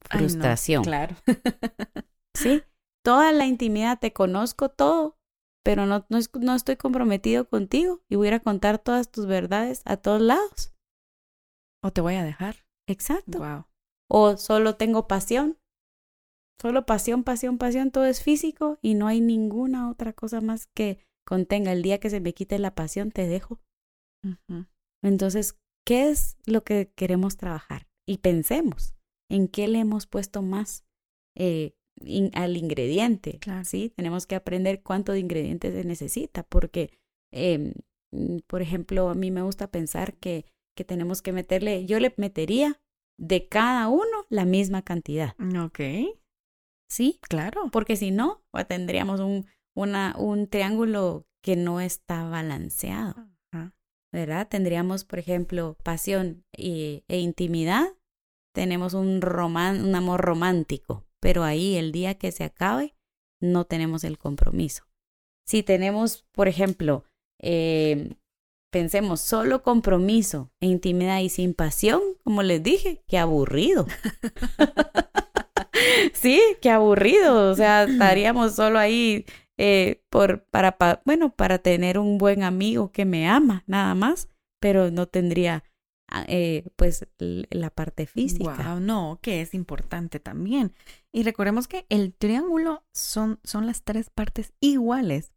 frustración. 0.00 0.84
claro. 0.84 1.16
sí, 2.34 2.62
toda 3.04 3.32
la 3.32 3.46
intimidad, 3.46 3.98
te 3.98 4.12
conozco 4.12 4.68
todo, 4.70 5.18
pero 5.64 5.86
no, 5.86 6.06
no, 6.08 6.18
no 6.40 6.54
estoy 6.54 6.76
comprometido 6.76 7.48
contigo 7.48 8.02
y 8.08 8.16
voy 8.16 8.28
a 8.28 8.40
contar 8.40 8.78
todas 8.78 9.10
tus 9.10 9.26
verdades 9.26 9.82
a 9.84 9.96
todos 9.96 10.20
lados. 10.20 10.74
O 11.82 11.90
te 11.90 12.00
voy 12.00 12.14
a 12.14 12.24
dejar. 12.24 12.64
Exacto. 12.86 13.38
Wow 13.38 13.71
o 14.12 14.36
solo 14.36 14.76
tengo 14.76 15.08
pasión. 15.08 15.58
Solo 16.60 16.84
pasión, 16.84 17.24
pasión, 17.24 17.56
pasión, 17.56 17.90
todo 17.90 18.04
es 18.04 18.22
físico 18.22 18.78
y 18.82 18.94
no 18.94 19.06
hay 19.06 19.20
ninguna 19.20 19.90
otra 19.90 20.12
cosa 20.12 20.42
más 20.42 20.66
que 20.66 20.98
contenga. 21.26 21.72
El 21.72 21.82
día 21.82 21.98
que 21.98 22.10
se 22.10 22.20
me 22.20 22.34
quite 22.34 22.58
la 22.58 22.74
pasión, 22.74 23.10
te 23.10 23.26
dejo. 23.26 23.60
Entonces, 25.02 25.58
¿qué 25.86 26.10
es 26.10 26.36
lo 26.44 26.62
que 26.62 26.92
queremos 26.94 27.38
trabajar? 27.38 27.88
Y 28.06 28.18
pensemos 28.18 28.94
en 29.30 29.48
qué 29.48 29.66
le 29.66 29.78
hemos 29.78 30.06
puesto 30.06 30.42
más 30.42 30.84
eh, 31.34 31.74
al 32.34 32.58
ingrediente. 32.58 33.40
¿sí? 33.64 33.94
Tenemos 33.96 34.26
que 34.26 34.34
aprender 34.34 34.82
cuánto 34.82 35.12
de 35.12 35.20
ingredientes 35.20 35.74
se 35.74 35.84
necesita, 35.84 36.42
porque, 36.42 36.90
em, 37.32 37.72
por 38.46 38.60
ejemplo, 38.60 39.08
a 39.08 39.14
mí 39.14 39.30
me 39.30 39.42
gusta 39.42 39.70
pensar 39.70 40.14
que, 40.18 40.44
que 40.76 40.84
tenemos 40.84 41.22
que 41.22 41.32
meterle, 41.32 41.86
yo 41.86 41.98
le 41.98 42.12
metería 42.18 42.78
de 43.18 43.48
cada 43.48 43.88
uno 43.88 44.26
la 44.28 44.44
misma 44.44 44.82
cantidad. 44.82 45.34
Ok. 45.64 45.80
¿Sí? 46.88 47.18
Claro. 47.22 47.70
Porque 47.70 47.96
si 47.96 48.10
no, 48.10 48.44
tendríamos 48.68 49.20
un, 49.20 49.46
una, 49.74 50.14
un 50.18 50.48
triángulo 50.48 51.26
que 51.42 51.56
no 51.56 51.80
está 51.80 52.28
balanceado. 52.28 53.28
¿Verdad? 54.14 54.46
Tendríamos, 54.46 55.04
por 55.04 55.18
ejemplo, 55.18 55.78
pasión 55.82 56.44
e 56.52 57.02
intimidad. 57.08 57.96
Tenemos 58.54 58.92
un, 58.92 59.22
román, 59.22 59.82
un 59.82 59.94
amor 59.94 60.20
romántico, 60.20 61.06
pero 61.18 61.44
ahí 61.44 61.76
el 61.76 61.92
día 61.92 62.18
que 62.18 62.30
se 62.30 62.44
acabe 62.44 62.94
no 63.40 63.64
tenemos 63.64 64.04
el 64.04 64.18
compromiso. 64.18 64.84
Si 65.46 65.62
tenemos, 65.62 66.26
por 66.32 66.46
ejemplo, 66.46 67.04
eh, 67.40 68.14
pensemos 68.72 69.20
solo 69.20 69.62
compromiso 69.62 70.50
e 70.58 70.66
intimidad 70.66 71.20
y 71.20 71.28
sin 71.28 71.54
pasión, 71.54 72.00
como 72.24 72.42
les 72.42 72.62
dije, 72.62 73.04
qué 73.06 73.18
aburrido. 73.18 73.86
sí, 76.14 76.40
qué 76.60 76.70
aburrido. 76.70 77.50
O 77.50 77.54
sea, 77.54 77.84
estaríamos 77.84 78.56
solo 78.56 78.78
ahí 78.78 79.26
eh, 79.58 80.02
por, 80.08 80.46
para, 80.46 80.76
bueno, 81.04 81.36
para 81.36 81.58
tener 81.58 81.98
un 81.98 82.16
buen 82.16 82.42
amigo 82.42 82.90
que 82.90 83.04
me 83.04 83.28
ama, 83.28 83.62
nada 83.66 83.94
más, 83.94 84.28
pero 84.58 84.90
no 84.90 85.06
tendría 85.06 85.64
ah, 86.08 86.24
eh, 86.26 86.64
pues 86.76 87.06
la 87.18 87.68
parte 87.68 88.06
física. 88.06 88.80
no, 88.80 89.18
que 89.20 89.42
es 89.42 89.52
importante 89.52 90.18
también. 90.18 90.72
Y 91.12 91.24
recordemos 91.24 91.68
que 91.68 91.84
el 91.90 92.14
triángulo 92.14 92.84
son, 92.94 93.38
son 93.44 93.66
las 93.66 93.82
tres 93.82 94.08
partes 94.08 94.54
iguales. 94.60 95.34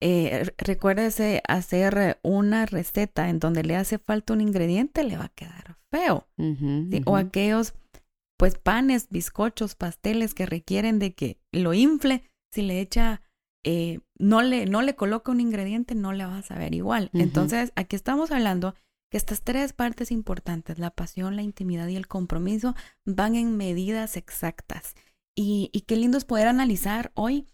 Eh, 0.00 0.52
recuérdese 0.58 1.42
hacer 1.48 2.20
una 2.22 2.66
receta 2.66 3.28
en 3.28 3.40
donde 3.40 3.64
le 3.64 3.74
hace 3.74 3.98
falta 3.98 4.32
un 4.32 4.40
ingrediente, 4.40 5.02
le 5.02 5.16
va 5.16 5.24
a 5.24 5.28
quedar 5.30 5.76
feo. 5.90 6.28
O 7.06 7.16
aquellos, 7.16 7.74
pues, 8.38 8.56
panes, 8.58 9.08
bizcochos, 9.10 9.74
pasteles 9.74 10.34
que 10.34 10.46
requieren 10.46 10.98
de 10.98 11.14
que 11.14 11.40
lo 11.52 11.74
infle, 11.74 12.22
si 12.52 12.62
le 12.62 12.80
echa, 12.80 13.22
eh, 13.64 14.00
no, 14.18 14.42
le, 14.42 14.66
no 14.66 14.82
le 14.82 14.94
coloca 14.94 15.32
un 15.32 15.40
ingrediente, 15.40 15.94
no 15.96 16.12
le 16.12 16.24
va 16.26 16.38
a 16.38 16.42
saber 16.42 16.74
igual. 16.74 17.10
Entonces, 17.12 17.72
aquí 17.74 17.96
estamos 17.96 18.30
hablando 18.30 18.74
que 19.10 19.16
estas 19.16 19.42
tres 19.42 19.72
partes 19.72 20.12
importantes, 20.12 20.78
la 20.78 20.90
pasión, 20.90 21.34
la 21.34 21.42
intimidad 21.42 21.88
y 21.88 21.96
el 21.96 22.06
compromiso, 22.06 22.76
van 23.04 23.34
en 23.34 23.56
medidas 23.56 24.16
exactas. 24.16 24.94
Y, 25.34 25.70
y 25.72 25.82
qué 25.82 25.96
lindo 25.96 26.18
es 26.18 26.24
poder 26.24 26.46
analizar 26.46 27.10
hoy 27.14 27.46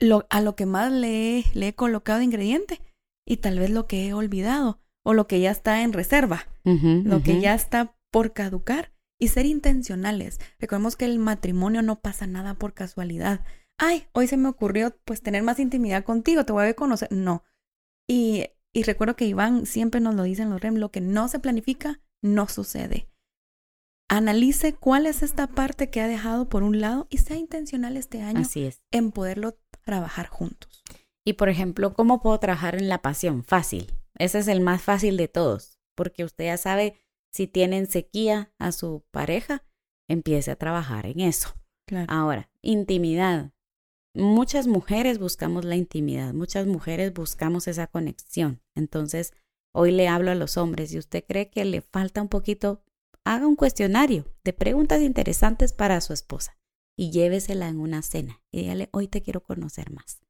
lo, 0.00 0.26
a 0.30 0.40
lo 0.40 0.56
que 0.56 0.66
más 0.66 0.92
le, 0.92 1.44
le 1.54 1.68
he 1.68 1.74
colocado 1.74 2.20
ingrediente 2.22 2.80
y 3.26 3.38
tal 3.38 3.58
vez 3.58 3.70
lo 3.70 3.86
que 3.86 4.06
he 4.06 4.12
olvidado 4.14 4.80
o 5.04 5.14
lo 5.14 5.26
que 5.26 5.40
ya 5.40 5.50
está 5.50 5.82
en 5.82 5.92
reserva, 5.92 6.46
lo 6.64 7.22
que 7.22 7.40
ya 7.40 7.54
está 7.54 7.96
por 8.10 8.32
caducar 8.32 8.92
y 9.20 9.28
ser 9.28 9.46
intencionales. 9.46 10.40
Recordemos 10.58 10.96
que 10.96 11.04
el 11.04 11.18
matrimonio 11.20 11.80
no 11.82 12.00
pasa 12.00 12.26
nada 12.26 12.54
por 12.54 12.74
casualidad. 12.74 13.44
Ay, 13.78 14.06
hoy 14.12 14.26
se 14.26 14.36
me 14.36 14.48
ocurrió 14.48 14.96
pues 15.04 15.22
tener 15.22 15.42
más 15.44 15.60
intimidad 15.60 16.02
contigo, 16.02 16.44
te 16.44 16.52
voy 16.52 16.66
a 16.66 16.74
conocer. 16.74 17.08
No. 17.12 17.44
Y, 18.08 18.46
y 18.72 18.82
recuerdo 18.82 19.14
que 19.14 19.26
Iván 19.26 19.64
siempre 19.66 20.00
nos 20.00 20.16
lo 20.16 20.24
dice 20.24 20.42
en 20.42 20.50
los 20.50 20.60
REM, 20.60 20.74
lo 20.74 20.90
que 20.90 21.00
no 21.00 21.28
se 21.28 21.38
planifica, 21.38 22.00
no 22.20 22.48
sucede. 22.48 23.08
Analice 24.08 24.72
cuál 24.72 25.06
es 25.06 25.22
esta 25.22 25.48
parte 25.48 25.90
que 25.90 26.00
ha 26.00 26.06
dejado 26.08 26.48
por 26.48 26.62
un 26.62 26.80
lado 26.80 27.06
y 27.10 27.18
sea 27.18 27.36
intencional 27.36 27.96
este 27.96 28.22
año 28.22 28.40
Así 28.40 28.64
es. 28.64 28.82
en 28.92 29.10
poderlo 29.10 29.58
trabajar 29.86 30.26
juntos. 30.26 30.84
Y 31.24 31.34
por 31.34 31.48
ejemplo, 31.48 31.94
¿cómo 31.94 32.20
puedo 32.20 32.38
trabajar 32.38 32.74
en 32.74 32.90
la 32.90 33.00
pasión? 33.00 33.42
Fácil. 33.42 33.94
Ese 34.18 34.40
es 34.40 34.48
el 34.48 34.60
más 34.60 34.82
fácil 34.82 35.16
de 35.16 35.28
todos, 35.28 35.78
porque 35.94 36.24
usted 36.24 36.46
ya 36.46 36.58
sabe 36.58 36.94
si 37.30 37.46
tienen 37.46 37.86
sequía 37.86 38.52
a 38.58 38.72
su 38.72 39.04
pareja, 39.10 39.64
empiece 40.08 40.50
a 40.50 40.56
trabajar 40.56 41.06
en 41.06 41.20
eso. 41.20 41.54
Ahora, 42.08 42.50
intimidad. 42.62 43.52
Muchas 44.14 44.66
mujeres 44.66 45.18
buscamos 45.18 45.64
la 45.64 45.76
intimidad, 45.76 46.32
muchas 46.32 46.66
mujeres 46.66 47.12
buscamos 47.12 47.68
esa 47.68 47.86
conexión. 47.86 48.62
Entonces, 48.74 49.32
hoy 49.72 49.92
le 49.92 50.08
hablo 50.08 50.30
a 50.30 50.34
los 50.34 50.56
hombres, 50.56 50.92
y 50.92 50.98
usted 50.98 51.24
cree 51.26 51.50
que 51.50 51.64
le 51.64 51.82
falta 51.82 52.22
un 52.22 52.28
poquito, 52.28 52.82
haga 53.24 53.46
un 53.46 53.56
cuestionario 53.56 54.24
de 54.42 54.52
preguntas 54.52 55.02
interesantes 55.02 55.72
para 55.72 56.00
su 56.00 56.12
esposa 56.12 56.56
y 56.96 57.10
llévesela 57.10 57.68
en 57.68 57.78
una 57.78 58.02
cena 58.02 58.42
y 58.50 58.62
dígale, 58.62 58.88
hoy 58.92 59.08
te 59.08 59.22
quiero 59.22 59.42
conocer 59.42 59.90
más. 59.92 60.20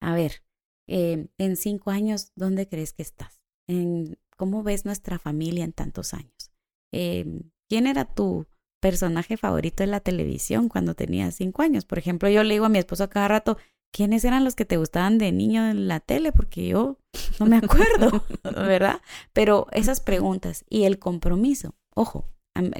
A 0.00 0.14
ver, 0.14 0.42
eh, 0.88 1.28
en 1.36 1.56
cinco 1.56 1.90
años, 1.90 2.32
¿dónde 2.34 2.66
crees 2.66 2.92
que 2.92 3.02
estás? 3.02 3.40
En, 3.68 4.18
¿Cómo 4.36 4.62
ves 4.62 4.84
nuestra 4.84 5.18
familia 5.18 5.64
en 5.64 5.72
tantos 5.72 6.14
años? 6.14 6.50
Eh, 6.92 7.42
¿Quién 7.68 7.86
era 7.86 8.06
tu 8.06 8.46
personaje 8.80 9.36
favorito 9.36 9.82
en 9.82 9.90
la 9.90 10.00
televisión 10.00 10.68
cuando 10.68 10.94
tenías 10.94 11.34
cinco 11.34 11.62
años? 11.62 11.84
Por 11.84 11.98
ejemplo, 11.98 12.28
yo 12.28 12.42
le 12.42 12.54
digo 12.54 12.64
a 12.64 12.70
mi 12.70 12.78
esposo 12.78 13.10
cada 13.10 13.28
rato, 13.28 13.58
¿quiénes 13.92 14.24
eran 14.24 14.44
los 14.44 14.54
que 14.54 14.64
te 14.64 14.76
gustaban 14.76 15.18
de 15.18 15.32
niño 15.32 15.68
en 15.68 15.88
la 15.88 16.00
tele? 16.00 16.32
Porque 16.32 16.66
yo 16.68 16.98
no 17.40 17.46
me 17.46 17.56
acuerdo, 17.56 18.24
¿verdad? 18.44 19.02
Pero 19.32 19.66
esas 19.72 20.00
preguntas 20.00 20.64
y 20.70 20.84
el 20.84 20.98
compromiso, 20.98 21.74
ojo, 21.94 22.30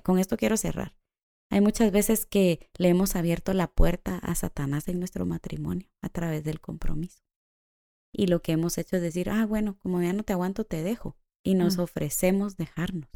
con 0.03 0.19
esto 0.19 0.37
quiero 0.37 0.57
cerrar. 0.57 0.98
Hay 1.51 1.61
muchas 1.61 1.91
veces 1.93 2.27
que 2.27 2.69
le 2.77 2.89
hemos 2.89 3.17
abierto 3.17 3.55
la 3.55 3.69
puerta 3.69 4.19
a 4.19 4.35
Satanás 4.35 4.89
en 4.89 4.99
nuestro 4.99 5.25
matrimonio 5.25 5.89
a 6.03 6.09
través 6.09 6.45
del 6.45 6.61
compromiso. 6.61 7.23
Y 8.13 8.27
lo 8.27 8.43
que 8.43 8.53
hemos 8.53 8.77
hecho 8.79 8.97
es 8.97 9.03
decir, 9.03 9.31
ah, 9.31 9.47
bueno, 9.47 9.79
como 9.79 10.03
ya 10.03 10.13
no 10.13 10.23
te 10.23 10.33
aguanto, 10.33 10.65
te 10.65 10.83
dejo. 10.83 11.17
Y 11.43 11.55
nos 11.55 11.79
ofrecemos 11.79 12.57
dejarnos. 12.57 13.09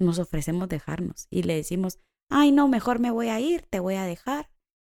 Nos 0.00 0.18
ofrecemos 0.18 0.68
dejarnos. 0.68 1.26
Y 1.30 1.42
le 1.42 1.54
decimos, 1.54 1.98
ay, 2.30 2.50
no, 2.50 2.66
mejor 2.66 2.98
me 2.98 3.10
voy 3.10 3.28
a 3.28 3.40
ir, 3.40 3.62
te 3.62 3.78
voy 3.78 3.94
a 3.94 4.04
dejar. 4.04 4.50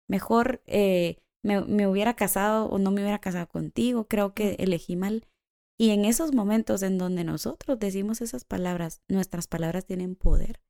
Mejor 0.08 0.62
eh, 0.66 1.22
me, 1.42 1.62
me 1.62 1.86
hubiera 1.86 2.14
casado 2.16 2.66
o 2.66 2.78
no 2.78 2.90
me 2.90 3.00
hubiera 3.02 3.20
casado 3.20 3.48
contigo. 3.48 4.08
Creo 4.08 4.34
que 4.34 4.56
elegí 4.58 4.96
mal. 4.96 5.26
Y 5.78 5.90
en 5.90 6.04
esos 6.04 6.34
momentos 6.34 6.82
en 6.82 6.98
donde 6.98 7.24
nosotros 7.24 7.78
decimos 7.78 8.20
esas 8.20 8.44
palabras, 8.44 9.02
nuestras 9.08 9.46
palabras 9.46 9.86
tienen 9.86 10.14
poder 10.14 10.60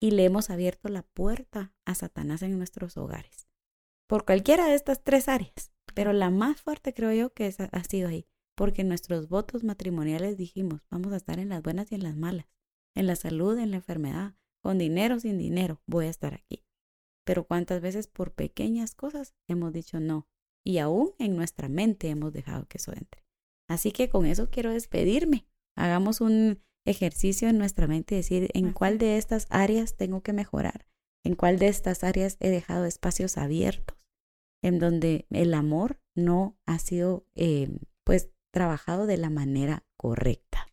y 0.00 0.12
le 0.12 0.24
hemos 0.24 0.50
abierto 0.50 0.88
la 0.88 1.02
puerta 1.02 1.74
a 1.84 1.94
Satanás 1.94 2.42
en 2.42 2.56
nuestros 2.56 2.96
hogares. 2.96 3.46
Por 4.08 4.24
cualquiera 4.24 4.66
de 4.66 4.74
estas 4.74 5.04
tres 5.04 5.28
áreas. 5.28 5.70
Pero 5.94 6.12
la 6.12 6.30
más 6.30 6.60
fuerte 6.60 6.94
creo 6.94 7.12
yo 7.12 7.32
que 7.32 7.54
ha 7.72 7.84
sido 7.84 8.08
ahí. 8.08 8.26
Porque 8.56 8.84
nuestros 8.84 9.28
votos 9.28 9.62
matrimoniales 9.64 10.36
dijimos, 10.36 10.82
vamos 10.90 11.12
a 11.12 11.16
estar 11.16 11.38
en 11.38 11.48
las 11.48 11.62
buenas 11.62 11.92
y 11.92 11.96
en 11.96 12.02
las 12.02 12.16
malas. 12.16 12.46
En 12.94 13.06
la 13.06 13.16
salud, 13.16 13.58
en 13.58 13.70
la 13.70 13.76
enfermedad. 13.76 14.34
Con 14.62 14.78
dinero, 14.78 15.20
sin 15.20 15.38
dinero, 15.38 15.80
voy 15.86 16.06
a 16.06 16.10
estar 16.10 16.34
aquí. 16.34 16.64
Pero 17.24 17.44
cuántas 17.44 17.80
veces 17.80 18.08
por 18.08 18.32
pequeñas 18.32 18.94
cosas 18.94 19.34
hemos 19.46 19.72
dicho 19.72 20.00
no. 20.00 20.28
Y 20.64 20.78
aún 20.78 21.12
en 21.18 21.36
nuestra 21.36 21.68
mente 21.68 22.08
hemos 22.08 22.32
dejado 22.32 22.66
que 22.66 22.78
eso 22.78 22.92
entre. 22.92 23.24
Así 23.68 23.92
que 23.92 24.10
con 24.10 24.26
eso 24.26 24.50
quiero 24.50 24.72
despedirme. 24.72 25.46
Hagamos 25.76 26.20
un 26.20 26.62
ejercicio 26.90 27.48
en 27.48 27.58
nuestra 27.58 27.86
mente, 27.86 28.14
decir 28.14 28.50
en 28.54 28.72
cuál 28.72 28.98
de 28.98 29.16
estas 29.16 29.46
áreas 29.50 29.96
tengo 29.96 30.22
que 30.22 30.32
mejorar, 30.32 30.86
en 31.24 31.34
cuál 31.34 31.58
de 31.58 31.68
estas 31.68 32.04
áreas 32.04 32.36
he 32.40 32.50
dejado 32.50 32.84
espacios 32.84 33.38
abiertos, 33.38 33.96
en 34.62 34.78
donde 34.78 35.26
el 35.30 35.54
amor 35.54 36.00
no 36.14 36.58
ha 36.66 36.78
sido 36.78 37.26
eh, 37.34 37.78
pues 38.04 38.30
trabajado 38.52 39.06
de 39.06 39.16
la 39.16 39.30
manera 39.30 39.84
correcta. 39.96 40.66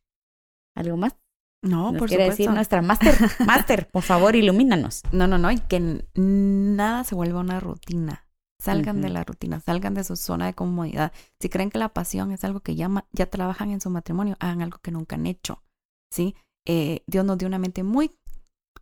¿Algo 0.75 0.97
más? 0.97 1.15
No, 1.63 1.91
Nos 1.91 1.99
por 1.99 2.07
quiere 2.07 2.25
decir 2.25 2.49
nuestra 2.51 2.81
máster, 2.81 3.15
máster, 3.45 3.89
por 3.89 4.03
favor, 4.03 4.35
ilumínanos. 4.35 5.03
No, 5.11 5.27
no, 5.27 5.37
no, 5.37 5.51
y 5.51 5.59
que 5.59 6.05
nada 6.15 7.03
se 7.03 7.15
vuelva 7.15 7.39
una 7.39 7.59
rutina. 7.59 8.23
Salgan 8.59 9.01
de 9.01 9.09
la 9.09 9.23
rutina, 9.23 9.59
salgan 9.59 9.93
de 9.93 10.03
su 10.03 10.15
zona 10.15 10.47
de 10.47 10.53
comodidad. 10.53 11.11
Si 11.39 11.47
creen 11.47 11.69
que 11.69 11.77
la 11.77 11.89
pasión 11.89 12.31
es 12.31 12.43
algo 12.43 12.61
que 12.61 12.75
ya, 12.75 12.89
ya 13.11 13.27
trabajan 13.27 13.69
en 13.69 13.81
su 13.81 13.89
matrimonio, 13.91 14.35
hagan 14.39 14.63
algo 14.63 14.79
que 14.79 14.91
nunca 14.91 15.15
han 15.15 15.27
hecho. 15.27 15.63
¿Sí? 16.09 16.35
Eh, 16.65 17.03
Dios 17.07 17.25
nos 17.25 17.37
dio 17.37 17.47
una 17.47 17.59
mente 17.59 17.83
muy 17.83 18.11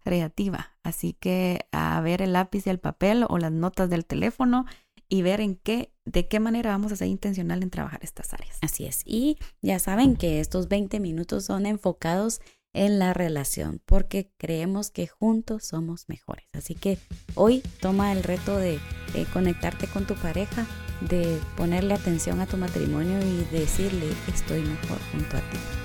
creativa, 0.04 0.76
así 0.84 1.14
que 1.14 1.68
a 1.72 2.00
ver 2.02 2.22
el 2.22 2.34
lápiz 2.34 2.68
y 2.68 2.70
el 2.70 2.80
papel 2.80 3.26
o 3.28 3.38
las 3.38 3.52
notas 3.52 3.90
del 3.90 4.06
teléfono 4.06 4.66
y 5.10 5.22
ver 5.22 5.42
en 5.42 5.56
qué, 5.56 5.92
de 6.06 6.28
qué 6.28 6.40
manera 6.40 6.72
vamos 6.72 6.92
a 6.92 6.96
ser 6.96 7.08
intencional 7.08 7.64
en 7.64 7.70
trabajar 7.70 8.00
estas 8.04 8.34
áreas. 8.34 8.58
Así 8.62 8.86
es. 8.86 9.02
Y 9.06 9.38
ya 9.62 9.80
saben 9.80 10.16
que 10.16 10.40
estos 10.40 10.68
20 10.68 11.00
minutos 11.00 11.46
son 11.46 11.66
enfocados 11.66 12.42
en 12.74 13.00
la 13.00 13.14
relación 13.14 13.82
porque 13.86 14.32
creemos 14.38 14.92
que 14.92 15.08
juntos 15.08 15.66
somos 15.66 16.10
mejores. 16.10 16.46
Así 16.54 16.76
que 16.76 17.00
hoy 17.36 17.64
toma 17.82 18.12
el 18.12 18.24
reto 18.24 18.58
de, 18.58 18.80
de 19.14 19.26
conectarte 19.32 19.88
con 19.88 20.06
tu 20.06 20.16
pareja, 20.16 20.68
de 21.02 21.40
ponerle 21.56 21.94
atención 21.94 22.42
a 22.42 22.48
tu 22.48 22.58
matrimonio 22.58 23.20
y 23.20 23.46
decirle 23.56 24.12
estoy 24.28 24.62
mejor 24.62 25.00
junto 25.12 25.38
a 25.38 25.42
ti. 25.42 25.85